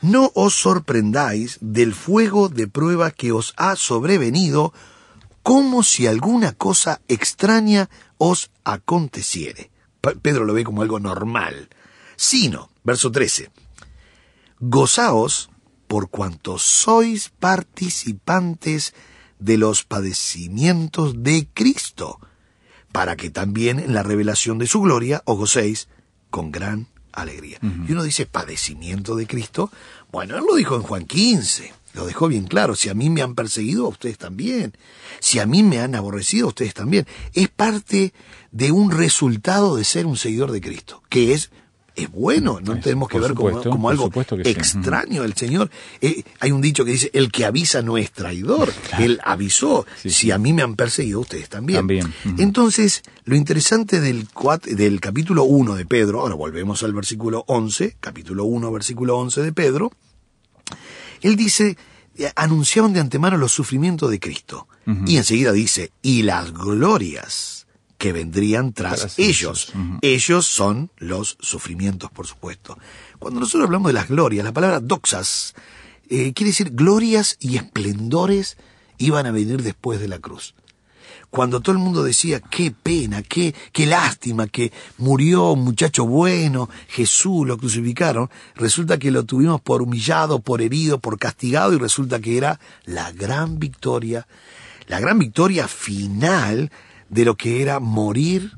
no 0.00 0.30
os 0.34 0.54
sorprendáis 0.54 1.58
del 1.60 1.94
fuego 1.94 2.48
de 2.48 2.68
prueba 2.68 3.10
que 3.10 3.32
os 3.32 3.54
ha 3.56 3.74
sobrevenido, 3.74 4.72
como 5.42 5.82
si 5.82 6.06
alguna 6.06 6.52
cosa 6.52 7.00
extraña 7.08 7.88
os 8.18 8.50
aconteciere. 8.64 9.70
Pe- 10.04 10.16
Pedro 10.16 10.44
lo 10.44 10.54
ve 10.54 10.64
como 10.64 10.82
algo 10.82 11.00
normal. 11.00 11.68
Sino, 12.16 12.70
verso 12.84 13.10
13, 13.10 13.50
gozaos 14.60 15.50
por 15.88 16.08
cuanto 16.10 16.58
sois 16.58 17.30
participantes 17.38 18.94
de 19.38 19.58
los 19.58 19.84
padecimientos 19.84 21.22
de 21.22 21.48
Cristo, 21.52 22.18
para 22.92 23.16
que 23.16 23.30
también 23.30 23.78
en 23.80 23.92
la 23.94 24.02
revelación 24.02 24.58
de 24.58 24.66
su 24.66 24.80
gloria 24.80 25.22
os 25.26 25.36
gocéis 25.36 25.88
con 26.30 26.50
gran 26.52 26.88
alegría. 27.12 27.58
Y 27.62 27.92
uno 27.92 28.02
dice, 28.02 28.26
padecimiento 28.26 29.14
de 29.16 29.26
Cristo. 29.26 29.70
Bueno, 30.10 30.36
él 30.36 30.44
lo 30.48 30.56
dijo 30.56 30.76
en 30.76 30.82
Juan 30.82 31.04
15. 31.06 31.72
lo 31.94 32.06
dejó 32.06 32.26
bien 32.28 32.46
claro. 32.46 32.74
Si 32.74 32.88
a 32.88 32.94
mí 32.94 33.08
me 33.10 33.22
han 33.22 33.34
perseguido, 33.36 33.86
a 33.86 33.88
ustedes 33.90 34.18
también. 34.18 34.76
Si 35.20 35.38
a 35.38 35.46
mí 35.46 35.62
me 35.62 35.78
han 35.80 35.94
aborrecido, 35.94 36.46
a 36.46 36.48
ustedes 36.48 36.74
también. 36.74 37.06
Es 37.34 37.48
parte 37.48 38.12
de 38.54 38.70
un 38.70 38.92
resultado 38.92 39.74
de 39.76 39.84
ser 39.84 40.06
un 40.06 40.16
seguidor 40.16 40.52
de 40.52 40.60
Cristo, 40.60 41.02
que 41.10 41.34
es 41.34 41.50
es 41.96 42.10
bueno, 42.10 42.58
no 42.60 42.80
tenemos 42.80 43.08
que 43.08 43.18
por 43.18 43.22
ver 43.22 43.34
como, 43.34 43.48
supuesto, 43.50 43.70
como 43.70 43.82
por 43.84 43.92
algo 43.92 44.10
que 44.10 44.44
sí. 44.44 44.50
extraño 44.50 45.22
al 45.22 45.34
Señor. 45.34 45.70
Eh, 46.00 46.24
hay 46.40 46.50
un 46.50 46.60
dicho 46.60 46.84
que 46.84 46.90
dice, 46.90 47.08
el 47.14 47.30
que 47.30 47.44
avisa 47.44 47.82
no 47.82 47.96
es 47.98 48.10
traidor. 48.10 48.72
Él 48.98 49.20
avisó, 49.22 49.86
Sí, 50.02 50.10
si 50.10 50.14
sí. 50.22 50.30
a 50.32 50.38
mí 50.38 50.52
me 50.52 50.62
han 50.62 50.74
perseguido, 50.74 51.20
ustedes 51.20 51.48
también. 51.48 51.78
También. 51.78 52.12
Entonces, 52.38 53.02
lo 53.24 53.36
interesante 53.36 54.00
del, 54.00 54.26
del 54.72 55.00
capítulo 55.00 55.44
1 55.44 55.76
de 55.76 55.86
Pedro, 55.86 56.22
ahora 56.22 56.34
volvemos 56.34 56.82
al 56.82 56.94
versículo 56.94 57.44
11, 57.46 57.96
capítulo 58.00 58.44
1, 58.44 58.72
versículo 58.72 59.16
11 59.18 59.42
de 59.42 59.52
Pedro, 59.52 59.92
él 61.22 61.36
dice, 61.36 61.76
eh, 62.16 62.32
anunciaban 62.34 62.92
de 62.92 62.98
antemano 63.00 63.36
los 63.36 63.52
sufrimientos 63.52 64.10
de 64.10 64.18
Cristo. 64.18 64.66
Y 65.06 65.16
enseguida 65.16 65.52
dice, 65.52 65.92
y 66.02 66.22
las 66.24 66.52
glorias 66.52 67.63
que 68.04 68.12
vendrían 68.12 68.74
tras, 68.74 69.00
Tras 69.00 69.18
ellos. 69.18 69.72
Ellos 70.02 70.44
son 70.44 70.90
los 70.98 71.38
sufrimientos, 71.40 72.10
por 72.10 72.26
supuesto. 72.26 72.76
Cuando 73.18 73.40
nosotros 73.40 73.64
hablamos 73.64 73.88
de 73.88 73.94
las 73.94 74.10
glorias, 74.10 74.44
la 74.44 74.52
palabra 74.52 74.80
doxas 74.80 75.54
eh, 76.10 76.34
quiere 76.34 76.50
decir 76.50 76.72
glorias 76.72 77.38
y 77.40 77.56
esplendores 77.56 78.58
iban 78.98 79.24
a 79.24 79.30
venir 79.30 79.62
después 79.62 80.00
de 80.00 80.08
la 80.08 80.18
cruz. 80.18 80.54
Cuando 81.30 81.62
todo 81.62 81.72
el 81.72 81.78
mundo 81.78 82.04
decía, 82.04 82.40
qué 82.40 82.72
pena, 82.72 83.22
qué, 83.22 83.54
qué 83.72 83.86
lástima 83.86 84.48
que 84.48 84.70
murió 84.98 85.52
un 85.52 85.64
muchacho 85.64 86.04
bueno, 86.04 86.68
Jesús 86.88 87.46
lo 87.46 87.56
crucificaron, 87.56 88.28
resulta 88.54 88.98
que 88.98 89.10
lo 89.10 89.24
tuvimos 89.24 89.62
por 89.62 89.80
humillado, 89.80 90.40
por 90.40 90.60
herido, 90.60 90.98
por 90.98 91.18
castigado 91.18 91.72
y 91.72 91.78
resulta 91.78 92.20
que 92.20 92.36
era 92.36 92.60
la 92.84 93.12
gran 93.12 93.58
victoria, 93.58 94.26
la 94.88 95.00
gran 95.00 95.18
victoria 95.18 95.66
final 95.68 96.70
de 97.08 97.24
lo 97.24 97.36
que 97.36 97.62
era 97.62 97.80
morir, 97.80 98.52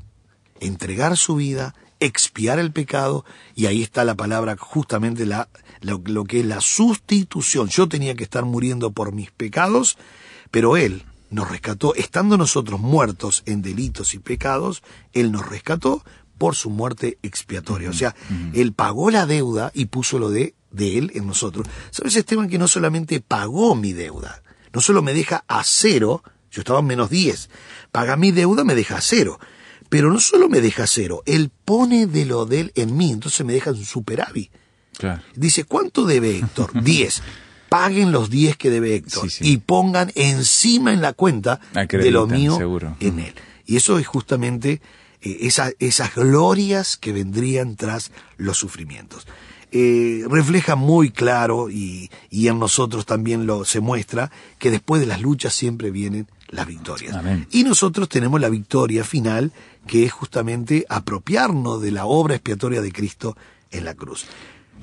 entregar 0.59 1.17
su 1.17 1.35
vida, 1.35 1.75
expiar 1.99 2.59
el 2.59 2.71
pecado, 2.71 3.25
y 3.55 3.65
ahí 3.65 3.81
está 3.81 4.03
la 4.03 4.15
palabra 4.15 4.55
justamente 4.57 5.25
la, 5.25 5.49
lo, 5.81 6.01
lo 6.05 6.25
que 6.25 6.41
es 6.41 6.45
la 6.45 6.61
sustitución. 6.61 7.69
Yo 7.69 7.87
tenía 7.87 8.15
que 8.15 8.23
estar 8.23 8.45
muriendo 8.45 8.91
por 8.91 9.13
mis 9.13 9.31
pecados, 9.31 9.97
pero 10.51 10.77
Él 10.77 11.03
nos 11.29 11.49
rescató, 11.49 11.93
estando 11.95 12.37
nosotros 12.37 12.79
muertos 12.79 13.43
en 13.45 13.61
delitos 13.61 14.13
y 14.13 14.19
pecados, 14.19 14.83
Él 15.13 15.31
nos 15.31 15.47
rescató 15.47 16.03
por 16.37 16.55
su 16.55 16.69
muerte 16.69 17.17
expiatoria. 17.23 17.89
O 17.89 17.93
sea, 17.93 18.15
Él 18.53 18.73
pagó 18.73 19.09
la 19.11 19.25
deuda 19.25 19.71
y 19.73 19.85
puso 19.85 20.19
lo 20.19 20.29
de, 20.29 20.55
de 20.71 20.97
Él 20.97 21.11
en 21.15 21.27
nosotros. 21.27 21.67
¿Sabes, 21.91 22.15
Esteban, 22.15 22.47
que 22.47 22.57
no 22.57 22.67
solamente 22.67 23.19
pagó 23.19 23.75
mi 23.75 23.93
deuda, 23.93 24.41
no 24.73 24.81
solo 24.81 25.01
me 25.01 25.13
deja 25.13 25.43
a 25.47 25.63
cero, 25.63 26.23
yo 26.51 26.61
estaba 26.61 26.79
en 26.79 26.85
menos 26.87 27.09
10, 27.09 27.49
paga 27.91 28.15
mi 28.17 28.31
deuda, 28.31 28.63
me 28.63 28.75
deja 28.75 28.99
cero. 29.01 29.39
Pero 29.89 30.11
no 30.11 30.19
solo 30.19 30.49
me 30.49 30.59
deja 30.59 30.85
cero, 30.85 31.23
Él 31.25 31.49
pone 31.63 32.07
de 32.07 32.25
lo 32.25 32.45
de 32.45 32.59
Él 32.59 32.71
en 32.75 32.97
mí, 32.97 33.11
entonces 33.11 33.45
me 33.45 33.53
deja 33.53 33.69
en 33.69 33.85
superávit. 33.85 34.51
Claro. 34.97 35.21
Dice, 35.35 35.63
¿cuánto 35.63 36.05
debe 36.05 36.37
Héctor? 36.37 36.71
10. 36.83 37.21
Paguen 37.69 38.11
los 38.11 38.29
10 38.29 38.57
que 38.57 38.69
debe 38.69 38.95
Héctor 38.95 39.29
Sí, 39.29 39.43
sí. 39.43 39.51
y 39.53 39.57
pongan 39.57 40.11
encima 40.15 40.91
en 40.93 41.01
la 41.01 41.13
cuenta 41.13 41.59
de 41.89 42.11
lo 42.11 42.27
mío 42.27 42.57
seguro. 42.57 42.95
en 42.99 43.19
él. 43.19 43.33
Y 43.65 43.75
eso 43.77 43.99
es 43.99 44.07
justamente 44.07 44.81
eh, 45.21 45.37
esa- 45.41 45.71
esas 45.79 46.15
glorias 46.15 46.95
que 46.97 47.11
vendrían 47.11 47.75
tras 47.75 48.11
los 48.37 48.57
sufrimientos. 48.57 49.27
Eh, 49.71 50.23
refleja 50.29 50.75
muy 50.77 51.11
claro 51.11 51.69
y, 51.69 52.09
y 52.29 52.47
en 52.47 52.57
nosotros 52.59 53.05
también 53.05 53.45
lo 53.45 53.65
se 53.65 53.81
muestra 53.81 54.31
que 54.59 54.71
después 54.71 55.01
de 55.01 55.07
las 55.07 55.21
luchas 55.21 55.53
siempre 55.53 55.91
vienen 55.91 56.27
las 56.49 56.67
victorias. 56.67 57.15
Amén. 57.15 57.47
Y 57.51 57.63
nosotros 57.63 58.09
tenemos 58.09 58.39
la 58.39 58.49
victoria 58.49 59.03
final 59.03 59.51
que 59.85 60.05
es 60.05 60.11
justamente 60.11 60.85
apropiarnos 60.89 61.81
de 61.81 61.91
la 61.91 62.05
obra 62.05 62.35
expiatoria 62.35 62.81
de 62.81 62.91
Cristo 62.91 63.37
en 63.71 63.85
la 63.85 63.93
cruz. 63.93 64.25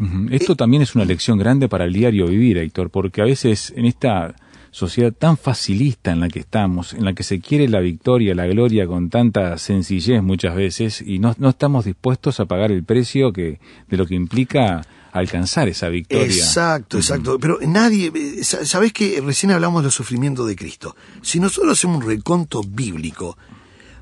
Ujú. 0.00 0.26
Esto 0.30 0.56
también 0.56 0.82
es 0.82 0.94
una 0.94 1.04
lección 1.04 1.38
grande 1.38 1.68
para 1.68 1.84
el 1.84 1.92
diario 1.92 2.26
vivir, 2.26 2.58
Héctor, 2.58 2.90
porque 2.90 3.20
a 3.22 3.24
veces 3.24 3.72
en 3.76 3.86
esta 3.86 4.34
sociedad 4.70 5.12
tan 5.12 5.36
facilista 5.36 6.10
en 6.10 6.18
la 6.18 6.28
que 6.28 6.40
estamos, 6.40 6.94
en 6.94 7.04
la 7.04 7.12
que 7.12 7.22
se 7.22 7.40
quiere 7.40 7.68
la 7.68 7.78
victoria, 7.78 8.34
la 8.34 8.46
gloria 8.46 8.88
con 8.88 9.08
tanta 9.08 9.56
sencillez 9.56 10.20
muchas 10.20 10.56
veces, 10.56 11.00
y 11.00 11.20
no, 11.20 11.32
no 11.38 11.50
estamos 11.50 11.84
dispuestos 11.84 12.40
a 12.40 12.46
pagar 12.46 12.72
el 12.72 12.82
precio 12.82 13.32
que 13.32 13.60
de 13.88 13.96
lo 13.96 14.04
que 14.04 14.16
implica 14.16 14.82
alcanzar 15.14 15.68
esa 15.68 15.88
victoria. 15.88 16.26
Exacto, 16.26 16.98
exacto. 16.98 17.38
Pero 17.38 17.58
nadie, 17.66 18.12
eh, 18.14 18.44
sa- 18.44 18.66
sabés 18.66 18.92
que 18.92 19.20
recién 19.20 19.52
hablamos 19.52 19.82
de 19.82 19.86
los 19.86 19.94
sufrimientos 19.94 20.46
de 20.46 20.56
Cristo. 20.56 20.94
Si 21.22 21.40
nosotros 21.40 21.72
hacemos 21.78 22.02
un 22.04 22.08
reconto 22.08 22.62
bíblico, 22.66 23.38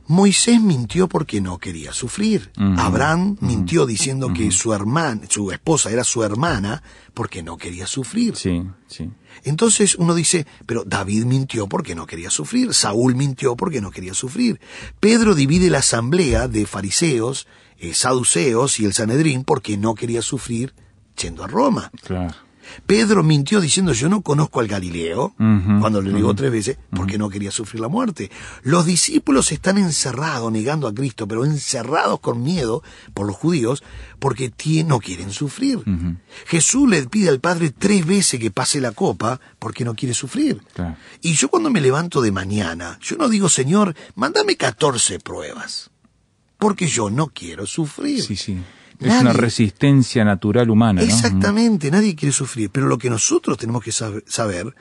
Moisés 0.08 0.60
mintió 0.60 1.08
porque 1.08 1.40
no 1.40 1.58
quería 1.58 1.92
sufrir. 1.92 2.50
Abraham 2.76 3.36
mintió 3.40 3.86
diciendo 3.86 4.32
que 4.34 4.50
su 4.50 4.74
hermana, 4.74 5.22
su 5.28 5.52
esposa 5.52 5.90
era 5.90 6.02
su 6.02 6.24
hermana 6.24 6.82
porque 7.14 7.42
no 7.42 7.56
quería 7.56 7.86
sufrir. 7.86 8.34
Sí, 8.36 8.62
sí. 8.88 9.08
Entonces 9.44 9.94
uno 9.94 10.14
dice, 10.14 10.44
pero 10.66 10.82
David 10.84 11.24
mintió 11.24 11.68
porque 11.68 11.94
no 11.94 12.06
quería 12.06 12.30
sufrir, 12.30 12.74
Saúl 12.74 13.14
mintió 13.14 13.54
porque 13.56 13.80
no 13.80 13.90
quería 13.90 14.12
sufrir. 14.12 14.60
Pedro 14.98 15.34
divide 15.34 15.70
la 15.70 15.78
asamblea 15.78 16.48
de 16.48 16.66
fariseos, 16.66 17.46
eh, 17.78 17.94
saduceos 17.94 18.80
y 18.80 18.84
el 18.84 18.92
Sanedrín 18.92 19.44
porque 19.44 19.76
no 19.76 19.94
quería 19.94 20.20
sufrir 20.20 20.74
yendo 21.20 21.44
a 21.44 21.46
Roma. 21.46 21.90
Claro. 22.02 22.34
Pedro 22.86 23.22
mintió 23.22 23.60
diciendo 23.60 23.92
yo 23.92 24.08
no 24.08 24.22
conozco 24.22 24.60
al 24.60 24.68
Galileo, 24.68 25.34
cuando 25.36 26.00
le 26.00 26.12
negó 26.12 26.34
tres 26.34 26.50
veces, 26.50 26.78
porque 26.94 27.18
no 27.18 27.28
quería 27.28 27.50
sufrir 27.50 27.80
la 27.80 27.88
muerte. 27.88 28.30
Los 28.62 28.86
discípulos 28.86 29.52
están 29.52 29.78
encerrados 29.78 30.50
negando 30.50 30.86
a 30.86 30.94
Cristo, 30.94 31.26
pero 31.26 31.44
encerrados 31.44 32.20
con 32.20 32.42
miedo 32.42 32.82
por 33.14 33.26
los 33.26 33.36
judíos, 33.36 33.82
porque 34.18 34.52
no 34.86 35.00
quieren 35.00 35.32
sufrir. 35.32 35.80
Jesús 36.46 36.88
le 36.88 37.02
pide 37.08 37.28
al 37.28 37.40
Padre 37.40 37.70
tres 37.76 38.06
veces 38.06 38.40
que 38.40 38.50
pase 38.50 38.80
la 38.80 38.92
copa 38.92 39.40
porque 39.58 39.84
no 39.84 39.94
quiere 39.94 40.14
sufrir. 40.14 40.62
Claro. 40.74 40.96
Y 41.20 41.34
yo 41.34 41.48
cuando 41.48 41.70
me 41.70 41.80
levanto 41.80 42.22
de 42.22 42.32
mañana, 42.32 42.98
yo 43.02 43.16
no 43.16 43.28
digo, 43.28 43.48
Señor, 43.48 43.94
mándame 44.14 44.56
14 44.56 45.18
pruebas, 45.18 45.90
porque 46.58 46.86
yo 46.86 47.10
no 47.10 47.26
quiero 47.28 47.66
sufrir. 47.66 48.22
Sí, 48.22 48.36
sí. 48.36 48.58
Es 49.02 49.08
Nadie- 49.08 49.20
una 49.22 49.32
resistencia 49.32 50.24
natural 50.24 50.70
humana, 50.70 51.00
¿no? 51.02 51.06
Exactamente, 51.06 51.90
nadie 51.90 52.14
quiere 52.14 52.32
sufrir, 52.32 52.70
pero 52.70 52.86
lo 52.86 52.98
que 52.98 53.10
nosotros 53.10 53.58
tenemos 53.58 53.82
que 53.82 53.90
sab- 53.90 54.22
saber, 54.26 54.74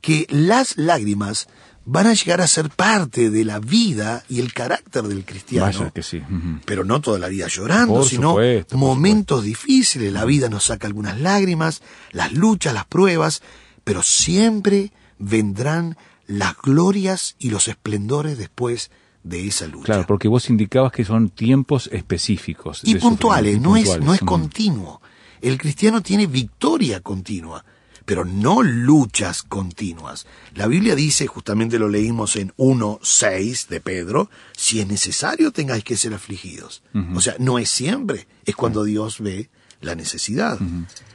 que 0.00 0.26
las 0.30 0.76
lágrimas 0.76 1.48
van 1.84 2.06
a 2.06 2.14
llegar 2.14 2.40
a 2.40 2.46
ser 2.46 2.70
parte 2.70 3.30
de 3.30 3.44
la 3.44 3.58
vida 3.58 4.22
y 4.28 4.38
el 4.40 4.52
carácter 4.52 5.02
del 5.04 5.24
cristiano. 5.24 5.66
Vaya 5.66 5.90
que 5.90 6.02
sí. 6.02 6.20
Pero 6.64 6.84
no 6.84 7.00
toda 7.00 7.18
la 7.18 7.28
vida 7.28 7.48
llorando, 7.48 7.94
Por 7.94 8.04
sino 8.08 8.30
supuesto, 8.30 8.76
momentos 8.78 9.42
difíciles. 9.42 10.12
La 10.12 10.24
vida 10.24 10.48
nos 10.48 10.64
saca 10.66 10.86
algunas 10.86 11.20
lágrimas, 11.20 11.82
las 12.12 12.32
luchas, 12.32 12.72
las 12.72 12.84
pruebas, 12.84 13.42
pero 13.84 14.02
siempre 14.02 14.92
vendrán 15.18 15.96
las 16.28 16.56
glorias 16.56 17.34
y 17.38 17.50
los 17.50 17.66
esplendores 17.66 18.38
después 18.38 18.90
de 19.22 19.46
esa 19.46 19.66
lucha. 19.66 19.86
Claro, 19.86 20.06
porque 20.06 20.28
vos 20.28 20.48
indicabas 20.50 20.92
que 20.92 21.04
son 21.04 21.30
tiempos 21.30 21.88
específicos. 21.92 22.82
y 22.84 22.96
puntuales, 22.96 23.60
no 23.60 23.76
es, 23.76 24.00
no 24.00 24.14
es 24.14 24.20
continuo. 24.20 25.00
El 25.40 25.58
cristiano 25.58 26.02
tiene 26.02 26.26
victoria 26.26 27.00
continua, 27.00 27.64
pero 28.04 28.24
no 28.24 28.62
luchas 28.62 29.42
continuas. 29.42 30.26
La 30.54 30.66
Biblia 30.66 30.94
dice, 30.94 31.26
justamente 31.26 31.78
lo 31.78 31.88
leímos 31.88 32.36
en 32.36 32.52
1.6 32.56 33.68
de 33.68 33.80
Pedro, 33.80 34.30
si 34.56 34.80
es 34.80 34.86
necesario 34.86 35.50
tengáis 35.50 35.84
que 35.84 35.96
ser 35.96 36.14
afligidos. 36.14 36.82
O 37.14 37.20
sea, 37.20 37.34
no 37.38 37.58
es 37.58 37.68
siempre, 37.70 38.26
es 38.44 38.54
cuando 38.54 38.84
Dios 38.84 39.20
ve 39.20 39.50
la 39.80 39.94
necesidad. 39.94 40.58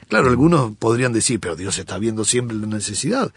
Claro, 0.08 0.28
algunos 0.28 0.76
podrían 0.76 1.12
decir, 1.12 1.40
pero 1.40 1.56
Dios 1.56 1.78
está 1.78 1.98
viendo 1.98 2.24
siempre 2.24 2.56
la 2.56 2.66
necesidad. 2.66 3.32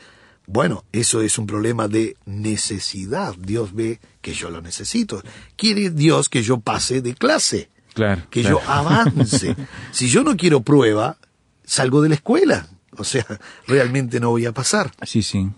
Bueno, 0.47 0.83
eso 0.91 1.21
es 1.21 1.37
un 1.37 1.47
problema 1.47 1.87
de 1.87 2.17
necesidad. 2.25 3.35
Dios 3.37 3.73
ve 3.73 3.99
que 4.21 4.33
yo 4.33 4.49
lo 4.49 4.61
necesito. 4.61 5.21
Quiere 5.55 5.89
Dios 5.89 6.29
que 6.29 6.43
yo 6.43 6.59
pase 6.59 7.01
de 7.01 7.15
clase 7.15 7.69
Claro. 7.93 8.23
que 8.29 8.41
claro. 8.41 8.61
yo 8.61 8.69
avance. 8.69 9.55
si 9.91 10.07
yo 10.09 10.23
no 10.23 10.35
quiero 10.37 10.61
prueba, 10.61 11.17
salgo 11.65 12.01
de 12.01 12.09
la 12.09 12.15
escuela. 12.15 12.67
O 12.97 13.03
sea, 13.03 13.25
realmente 13.67 14.19
no 14.19 14.29
voy 14.31 14.45
a 14.45 14.51
pasar. 14.51 14.91
Sí, 15.03 15.23
sí. 15.23 15.49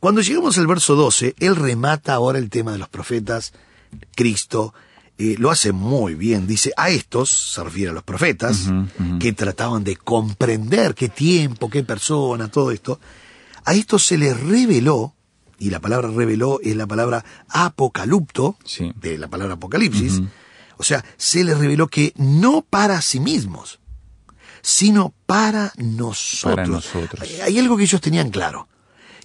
Cuando 0.00 0.20
llegamos 0.20 0.58
al 0.58 0.66
verso 0.66 0.96
12, 0.96 1.34
él 1.38 1.56
remata 1.56 2.14
ahora 2.14 2.38
el 2.38 2.50
tema 2.50 2.72
de 2.72 2.78
los 2.78 2.88
profetas, 2.88 3.52
Cristo, 4.16 4.74
eh, 5.18 5.36
lo 5.38 5.50
hace 5.50 5.70
muy 5.72 6.14
bien. 6.14 6.46
Dice, 6.46 6.72
a 6.76 6.90
estos, 6.90 7.30
se 7.30 7.62
refiere 7.62 7.90
a 7.90 7.94
los 7.94 8.02
profetas, 8.02 8.68
que 9.20 9.32
trataban 9.32 9.84
de 9.84 9.96
comprender 9.96 10.94
qué 10.94 11.08
tiempo, 11.08 11.70
qué 11.70 11.84
persona, 11.84 12.48
todo 12.48 12.72
esto, 12.72 12.98
a 13.64 13.74
estos 13.74 14.04
se 14.06 14.18
les 14.18 14.38
reveló, 14.40 15.14
y 15.58 15.70
la 15.70 15.80
palabra 15.80 16.08
reveló 16.08 16.58
es 16.62 16.74
la 16.76 16.86
palabra 16.86 17.24
apocalipto, 17.48 18.56
Sí. 18.64 18.92
de 19.00 19.18
la 19.18 19.28
palabra 19.28 19.54
apocalipsis, 19.54 20.22
o 20.76 20.82
sea, 20.82 21.04
se 21.16 21.44
les 21.44 21.56
reveló 21.58 21.86
que 21.88 22.12
no 22.16 22.62
para 22.62 23.00
sí 23.02 23.20
mismos, 23.20 23.78
sino 24.62 25.14
para 25.26 25.72
nosotros. 25.76 26.56
Para 26.56 26.66
nosotros. 26.66 27.28
Hay 27.44 27.58
algo 27.58 27.76
que 27.76 27.84
ellos 27.84 28.00
tenían 28.00 28.30
claro, 28.30 28.68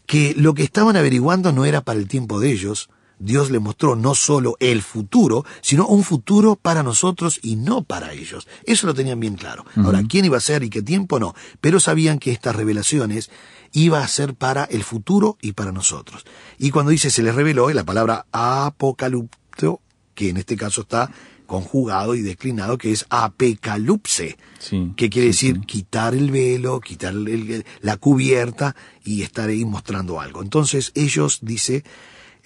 que 0.06 0.34
lo 0.38 0.54
que 0.54 0.64
estaban 0.64 0.96
averiguando 0.96 1.52
no 1.52 1.66
era 1.66 1.82
para 1.82 2.00
el 2.00 2.08
tiempo 2.08 2.40
de 2.40 2.52
ellos, 2.52 2.90
Dios 3.20 3.50
le 3.50 3.60
mostró 3.60 3.96
no 3.96 4.14
solo 4.14 4.56
el 4.60 4.82
futuro, 4.82 5.44
sino 5.62 5.88
un 5.88 6.04
futuro 6.04 6.56
para 6.56 6.84
nosotros 6.84 7.40
y 7.42 7.56
no 7.56 7.82
para 7.84 8.14
ellos. 8.14 8.48
Eso 8.64 8.86
lo 8.88 8.94
tenían 8.94 9.20
bien 9.20 9.36
claro. 9.36 9.66
Ahora, 9.76 10.04
¿quién 10.08 10.26
iba 10.26 10.38
a 10.38 10.42
ser 10.42 10.64
y 10.64 10.70
qué 10.70 10.82
tiempo? 10.82 11.20
No. 11.20 11.34
Pero 11.60 11.80
sabían 11.80 12.20
que 12.20 12.32
estas 12.32 12.56
revelaciones 12.56 13.32
iba 13.74 14.04
a 14.04 14.08
ser 14.08 14.34
para 14.36 14.64
el 14.66 14.84
futuro 14.84 15.38
y 15.42 15.54
para 15.54 15.72
nosotros. 15.72 16.26
Y 16.60 16.70
cuando 16.72 16.92
dice 16.92 17.10
se 17.10 17.24
les 17.24 17.34
reveló, 17.36 17.70
la 17.72 17.84
palabra 17.84 18.26
apocalipto, 18.32 19.82
que 20.16 20.30
en 20.30 20.38
este 20.38 20.56
caso 20.56 20.82
está 20.82 21.12
conjugado 21.46 22.14
y 22.16 22.22
declinado, 22.22 22.78
que 22.78 22.92
es 22.92 23.06
apecalupse, 23.10 24.38
Sí, 24.60 24.92
que 24.98 25.10
quiere 25.10 25.32
sí, 25.34 25.48
decir 25.48 25.62
sí. 25.62 25.66
quitar 25.68 26.14
el 26.14 26.30
velo, 26.32 26.80
quitar 26.82 27.14
el- 27.14 27.66
la 27.82 27.98
cubierta 27.98 28.76
y 29.04 29.22
estar 29.22 29.50
ahí 29.50 29.64
mostrando 29.64 30.20
algo. 30.20 30.42
Entonces 30.42 30.92
ellos, 30.96 31.40
dice, 31.42 31.84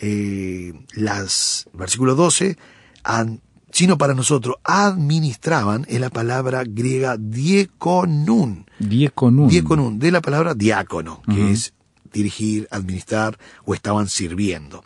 eh, 0.02 0.74
las, 0.94 1.68
versículo 1.74 2.16
12, 2.16 2.58
an- 3.04 3.42
sino 3.72 3.98
para 3.98 4.14
nosotros, 4.14 4.56
administraban, 4.64 5.86
es 5.88 6.00
la 6.02 6.10
palabra 6.10 6.64
griega 6.68 7.16
diekonun, 7.18 8.66
Dieconun. 8.80 9.48
diekonun, 9.48 10.00
de 10.00 10.12
la 10.12 10.22
palabra 10.22 10.54
diácono, 10.56 11.22
que 11.34 11.52
es 11.52 11.74
dirigir, 12.12 12.68
administrar 12.72 13.38
o 13.64 13.74
estaban 13.74 14.10
sirviendo. 14.10 14.84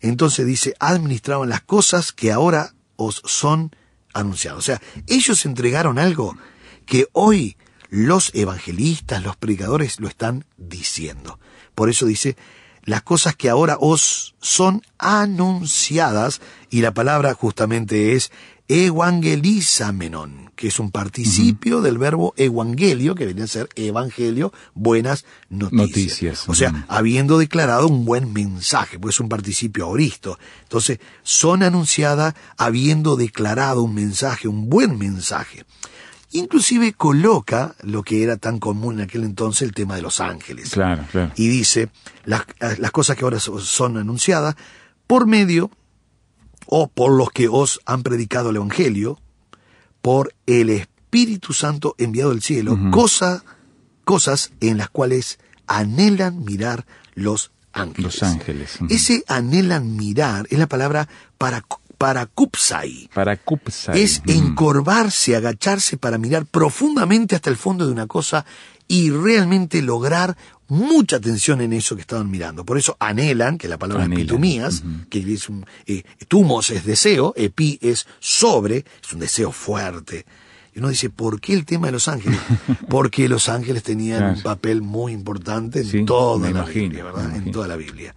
Entonces 0.00 0.46
dice, 0.46 0.74
administraban 0.78 1.48
las 1.48 1.62
cosas 1.62 2.12
que 2.12 2.32
ahora 2.32 2.74
os 2.96 3.22
son 3.24 3.70
anunciadas. 4.12 4.58
O 4.58 4.62
sea, 4.62 4.80
ellos 5.06 5.46
entregaron 5.46 5.98
algo 5.98 6.36
que 6.86 7.06
hoy 7.12 7.56
los 7.88 8.30
evangelistas, 8.34 9.22
los 9.22 9.36
predicadores 9.36 9.98
lo 10.00 10.08
están 10.08 10.44
diciendo. 10.58 11.38
Por 11.74 11.88
eso 11.88 12.04
dice, 12.06 12.36
las 12.90 13.02
cosas 13.02 13.36
que 13.36 13.48
ahora 13.48 13.76
os 13.78 14.34
son 14.40 14.82
anunciadas, 14.98 16.40
y 16.70 16.80
la 16.80 16.92
palabra 16.92 17.34
justamente 17.34 18.14
es 18.14 18.32
evangelizamenon, 18.66 20.50
que 20.56 20.66
es 20.66 20.80
un 20.80 20.90
participio 20.90 21.82
del 21.82 21.98
verbo 21.98 22.34
evangelio, 22.36 23.14
que 23.14 23.26
viene 23.26 23.42
a 23.42 23.46
ser 23.46 23.68
evangelio, 23.76 24.52
buenas 24.74 25.24
noticias. 25.48 25.88
Noticias, 25.88 26.48
O 26.48 26.54
sea, 26.54 26.84
habiendo 26.88 27.38
declarado 27.38 27.86
un 27.86 28.04
buen 28.04 28.32
mensaje, 28.32 28.98
pues 28.98 29.14
es 29.14 29.20
un 29.20 29.28
participio 29.28 29.84
aoristo. 29.84 30.38
Entonces, 30.64 30.98
son 31.22 31.62
anunciadas 31.62 32.34
habiendo 32.56 33.14
declarado 33.14 33.82
un 33.84 33.94
mensaje, 33.94 34.48
un 34.48 34.68
buen 34.68 34.98
mensaje. 34.98 35.64
Inclusive 36.32 36.92
coloca 36.92 37.74
lo 37.82 38.02
que 38.02 38.22
era 38.22 38.36
tan 38.36 38.58
común 38.58 38.94
en 38.98 39.04
aquel 39.06 39.24
entonces, 39.24 39.62
el 39.62 39.74
tema 39.74 39.96
de 39.96 40.02
los 40.02 40.20
ángeles. 40.20 40.70
Claro, 40.70 41.04
claro. 41.10 41.32
Y 41.36 41.48
dice, 41.48 41.90
las, 42.24 42.44
las 42.78 42.90
cosas 42.92 43.16
que 43.16 43.24
ahora 43.24 43.40
so- 43.40 43.58
son 43.58 43.96
anunciadas 43.96 44.54
por 45.08 45.26
medio 45.26 45.70
o 46.66 46.86
por 46.88 47.12
los 47.12 47.30
que 47.32 47.48
os 47.48 47.80
han 47.84 48.02
predicado 48.04 48.50
el 48.50 48.56
Evangelio, 48.56 49.18
por 50.02 50.32
el 50.46 50.70
Espíritu 50.70 51.52
Santo 51.52 51.96
enviado 51.98 52.30
del 52.30 52.42
cielo, 52.42 52.78
cosa- 52.92 53.44
cosas 54.04 54.52
en 54.60 54.78
las 54.78 54.88
cuales 54.88 55.40
anhelan 55.66 56.44
mirar 56.44 56.86
los 57.14 57.50
ángeles. 57.72 58.20
Los 58.20 58.22
ángeles. 58.22 58.78
Ese 58.88 59.24
anhelan 59.26 59.96
mirar 59.96 60.46
es 60.50 60.58
la 60.60 60.68
palabra 60.68 61.08
para, 61.38 61.64
para 62.00 62.24
kupsai. 62.24 63.10
Para 63.12 63.36
Kupsai. 63.36 64.00
Es 64.00 64.22
Ujú. 64.24 64.32
encorvarse, 64.32 65.36
agacharse 65.36 65.98
para 65.98 66.16
mirar 66.16 66.46
profundamente 66.46 67.34
hasta 67.36 67.50
el 67.50 67.58
fondo 67.58 67.84
de 67.86 67.92
una 67.92 68.06
cosa 68.06 68.46
y 68.88 69.10
realmente 69.10 69.82
lograr 69.82 70.34
mucha 70.66 71.16
atención 71.16 71.60
en 71.60 71.74
eso 71.74 71.96
que 71.96 72.00
estaban 72.00 72.30
mirando. 72.30 72.64
Por 72.64 72.78
eso 72.78 72.96
anhelan, 73.00 73.58
que 73.58 73.68
la 73.68 73.76
palabra 73.76 74.04
Anhelan, 74.04 74.22
epitumías, 74.22 74.80
ujú. 74.80 75.08
que 75.10 75.18
es 75.34 75.48
un, 75.50 75.66
eh, 75.86 76.02
tumos 76.26 76.70
es 76.70 76.86
deseo, 76.86 77.34
epi 77.36 77.78
es 77.82 78.06
sobre, 78.18 78.78
es 79.02 79.12
un 79.12 79.20
deseo 79.20 79.52
fuerte. 79.52 80.24
Y 80.74 80.78
uno 80.78 80.88
dice, 80.88 81.10
¿por 81.10 81.38
qué 81.38 81.52
el 81.52 81.66
tema 81.66 81.88
de 81.88 81.92
los 81.92 82.08
ángeles? 82.08 82.38
Porque 82.88 83.28
los 83.28 83.50
ángeles 83.50 83.82
tenían 83.82 84.20
Claro. 84.20 84.36
un 84.36 84.42
papel 84.42 84.80
muy 84.80 85.12
importante 85.12 85.80
en 85.80 85.86
Sí, 85.86 86.04
toda 86.06 86.44
la 86.50 86.60
imagino, 86.60 86.82
Biblia, 86.94 87.04
En 87.14 87.24
imagino. 87.30 87.52
toda 87.52 87.68
la 87.68 87.76
Biblia. 87.76 88.14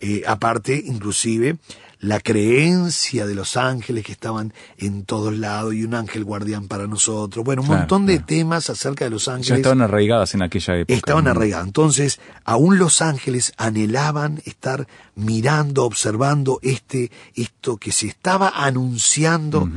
Eh, 0.00 0.22
aparte, 0.26 0.82
inclusive, 0.84 1.56
la 2.00 2.20
creencia 2.20 3.26
de 3.26 3.34
los 3.34 3.56
ángeles 3.56 4.04
que 4.04 4.12
estaban 4.12 4.52
en 4.78 5.04
todos 5.04 5.36
lados 5.36 5.74
y 5.74 5.84
un 5.84 5.94
ángel 5.94 6.24
guardián 6.24 6.68
para 6.68 6.86
nosotros. 6.86 7.44
Bueno, 7.44 7.62
un 7.62 7.68
Claro, 7.68 7.80
montón 7.82 8.06
de 8.06 8.14
claro. 8.14 8.26
temas 8.26 8.70
acerca 8.70 9.04
de 9.04 9.10
los 9.10 9.26
Ya 9.26 9.34
ángeles 9.34 9.58
estaban 9.58 9.80
arraigadas 9.82 10.34
en 10.34 10.42
aquella 10.42 10.76
época. 10.78 10.94
estaban 10.94 11.24
¿no? 11.24 11.30
arraigados. 11.30 11.66
Entonces, 11.66 12.20
aún 12.44 12.78
los 12.78 13.00
ángeles 13.02 13.52
anhelaban 13.56 14.40
estar 14.44 14.86
mirando, 15.14 15.84
observando 15.84 16.58
este, 16.62 17.10
esto 17.34 17.76
que 17.76 17.92
se 17.92 18.06
estaba 18.08 18.50
anunciando 18.54 19.68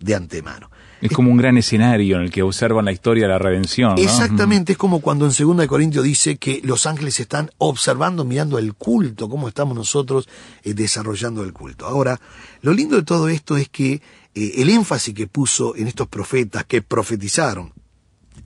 de 0.00 0.14
antemano. 0.14 0.70
Es 1.02 1.12
como 1.12 1.30
un 1.30 1.36
gran 1.36 1.58
escenario 1.58 2.16
en 2.16 2.22
el 2.22 2.30
que 2.30 2.42
observan 2.42 2.86
la 2.86 2.90
historia 2.92 3.24
de 3.24 3.28
la 3.28 3.38
redención. 3.38 3.96
¿no? 3.96 4.02
Exactamente, 4.02 4.72
es 4.72 4.78
como 4.78 5.00
cuando 5.00 5.26
en 5.26 5.32
2 5.56 5.66
Corintios 5.66 6.02
dice 6.02 6.38
que 6.38 6.62
los 6.64 6.86
ángeles 6.86 7.20
están 7.20 7.50
observando, 7.58 8.24
mirando 8.24 8.58
el 8.58 8.72
culto, 8.72 9.28
cómo 9.28 9.46
estamos 9.46 9.76
nosotros 9.76 10.26
eh, 10.64 10.72
desarrollando 10.72 11.44
el 11.44 11.52
culto. 11.52 11.65
Ahora, 11.80 12.20
lo 12.62 12.72
lindo 12.72 12.96
de 12.96 13.02
todo 13.02 13.28
esto 13.28 13.56
es 13.56 13.68
que 13.68 14.02
eh, 14.34 14.52
el 14.56 14.70
énfasis 14.70 15.14
que 15.14 15.26
puso 15.26 15.76
en 15.76 15.88
estos 15.88 16.08
profetas 16.08 16.64
que 16.64 16.82
profetizaron 16.82 17.72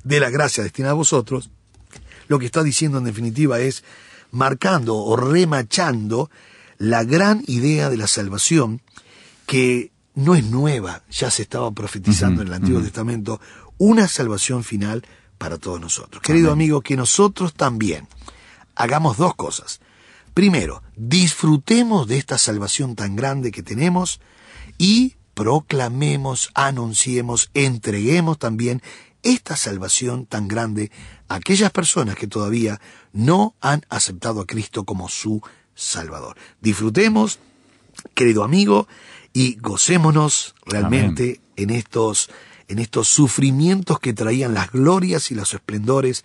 de 0.04 0.20
la 0.20 0.30
gracia 0.30 0.62
destinada 0.62 0.92
a 0.92 0.96
vosotros, 0.96 1.50
lo 2.28 2.38
que 2.38 2.46
está 2.46 2.62
diciendo 2.62 2.98
en 2.98 3.04
definitiva 3.04 3.60
es 3.60 3.84
marcando 4.30 4.96
o 4.96 5.16
remachando 5.16 6.30
la 6.78 7.04
gran 7.04 7.42
idea 7.46 7.90
de 7.90 7.96
la 7.96 8.06
salvación 8.06 8.80
que 9.46 9.90
no 10.14 10.34
es 10.34 10.44
nueva, 10.44 11.02
ya 11.10 11.30
se 11.30 11.42
estaba 11.42 11.70
profetizando 11.72 12.42
en 12.42 12.48
el 12.48 12.54
Antiguo. 12.54 12.80
Testamento, 12.80 13.40
una 13.78 14.08
salvación 14.08 14.64
final 14.64 15.04
para 15.38 15.58
todos 15.58 15.80
nosotros. 15.80 16.22
Querido 16.22 16.52
amigo, 16.52 16.82
que 16.82 16.96
nosotros 16.96 17.54
también 17.54 18.06
hagamos 18.74 19.16
dos 19.16 19.34
cosas. 19.34 19.80
Primero, 20.34 20.82
disfrutemos 20.96 22.06
de 22.06 22.18
esta 22.18 22.38
salvación 22.38 22.94
tan 22.94 23.16
grande 23.16 23.50
que 23.50 23.62
tenemos 23.62 24.20
y 24.78 25.16
proclamemos, 25.34 26.50
anunciemos, 26.54 27.50
entreguemos 27.54 28.38
también 28.38 28.82
esta 29.22 29.56
salvación 29.56 30.26
tan 30.26 30.48
grande 30.48 30.90
a 31.28 31.36
aquellas 31.36 31.70
personas 31.70 32.16
que 32.16 32.26
todavía 32.26 32.80
no 33.12 33.54
han 33.60 33.84
aceptado 33.88 34.40
a 34.40 34.46
Cristo 34.46 34.84
como 34.84 35.08
su 35.08 35.42
Salvador. 35.74 36.36
Disfrutemos, 36.60 37.38
querido 38.14 38.44
amigo, 38.44 38.86
y 39.32 39.56
gocémonos 39.56 40.54
realmente 40.64 41.40
en 41.56 41.70
estos, 41.70 42.30
en 42.68 42.78
estos 42.78 43.08
sufrimientos 43.08 44.00
que 44.00 44.12
traían 44.12 44.54
las 44.54 44.70
glorias 44.72 45.30
y 45.30 45.34
los 45.34 45.54
esplendores 45.54 46.24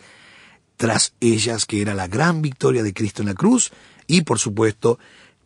tras 0.78 1.14
ellas, 1.20 1.66
que 1.66 1.82
era 1.82 1.94
la 1.94 2.08
gran 2.08 2.42
victoria 2.42 2.84
de 2.84 2.94
Cristo 2.94 3.22
en 3.22 3.30
la 3.30 3.34
cruz, 3.34 3.72
y 4.08 4.22
por 4.22 4.40
supuesto, 4.40 5.00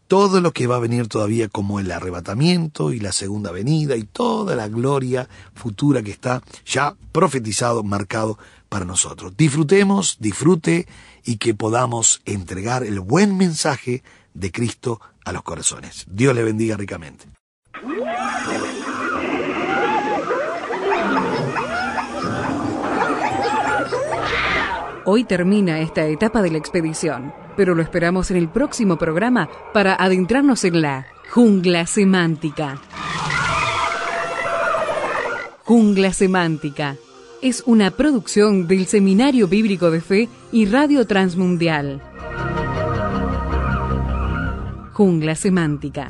todo 0.07 0.41
lo 0.41 0.53
que 0.53 0.65
va 0.65 0.77
a 0.77 0.79
venir 0.79 1.07
todavía 1.07 1.49
como 1.49 1.79
el 1.79 1.91
arrebatamiento 1.91 2.91
y 2.91 2.99
la 2.99 3.11
segunda 3.11 3.51
venida 3.51 3.95
y 3.95 4.03
toda 4.03 4.55
la 4.55 4.67
gloria 4.67 5.29
futura 5.53 6.01
que 6.01 6.09
está 6.09 6.41
ya 6.65 6.95
profetizado, 7.11 7.83
marcado 7.83 8.39
para 8.69 8.85
nosotros. 8.85 9.37
Disfrutemos, 9.37 10.17
disfrute 10.19 10.87
y 11.23 11.37
que 11.37 11.53
podamos 11.53 12.21
entregar 12.25 12.83
el 12.83 12.99
buen 12.99 13.37
mensaje 13.37 14.01
de 14.33 14.51
Cristo 14.51 14.99
a 15.25 15.31
los 15.31 15.43
corazones. 15.43 16.05
Dios 16.09 16.33
le 16.33 16.43
bendiga 16.43 16.75
ricamente. 16.75 17.25
Hoy 25.05 25.23
termina 25.23 25.79
esta 25.79 26.05
etapa 26.05 26.41
de 26.41 26.51
la 26.51 26.57
expedición, 26.59 27.33
pero 27.55 27.75
lo 27.75 27.81
esperamos 27.81 28.31
en 28.31 28.37
el 28.37 28.49
próximo 28.49 28.97
programa 28.97 29.49
para 29.73 29.95
adentrarnos 29.95 30.63
en 30.63 30.81
la 30.81 31.07
jungla 31.29 31.85
semántica. 31.85 32.79
Jungla 35.69 36.13
Semántica 36.13 36.95
es 37.43 37.61
una 37.67 37.91
producción 37.91 38.67
del 38.67 38.87
Seminario 38.87 39.47
Bíblico 39.47 39.91
de 39.91 40.01
Fe 40.01 40.27
y 40.51 40.65
Radio 40.65 41.05
Transmundial. 41.05 42.01
Jungla 44.93 45.35
Semántica. 45.35 46.09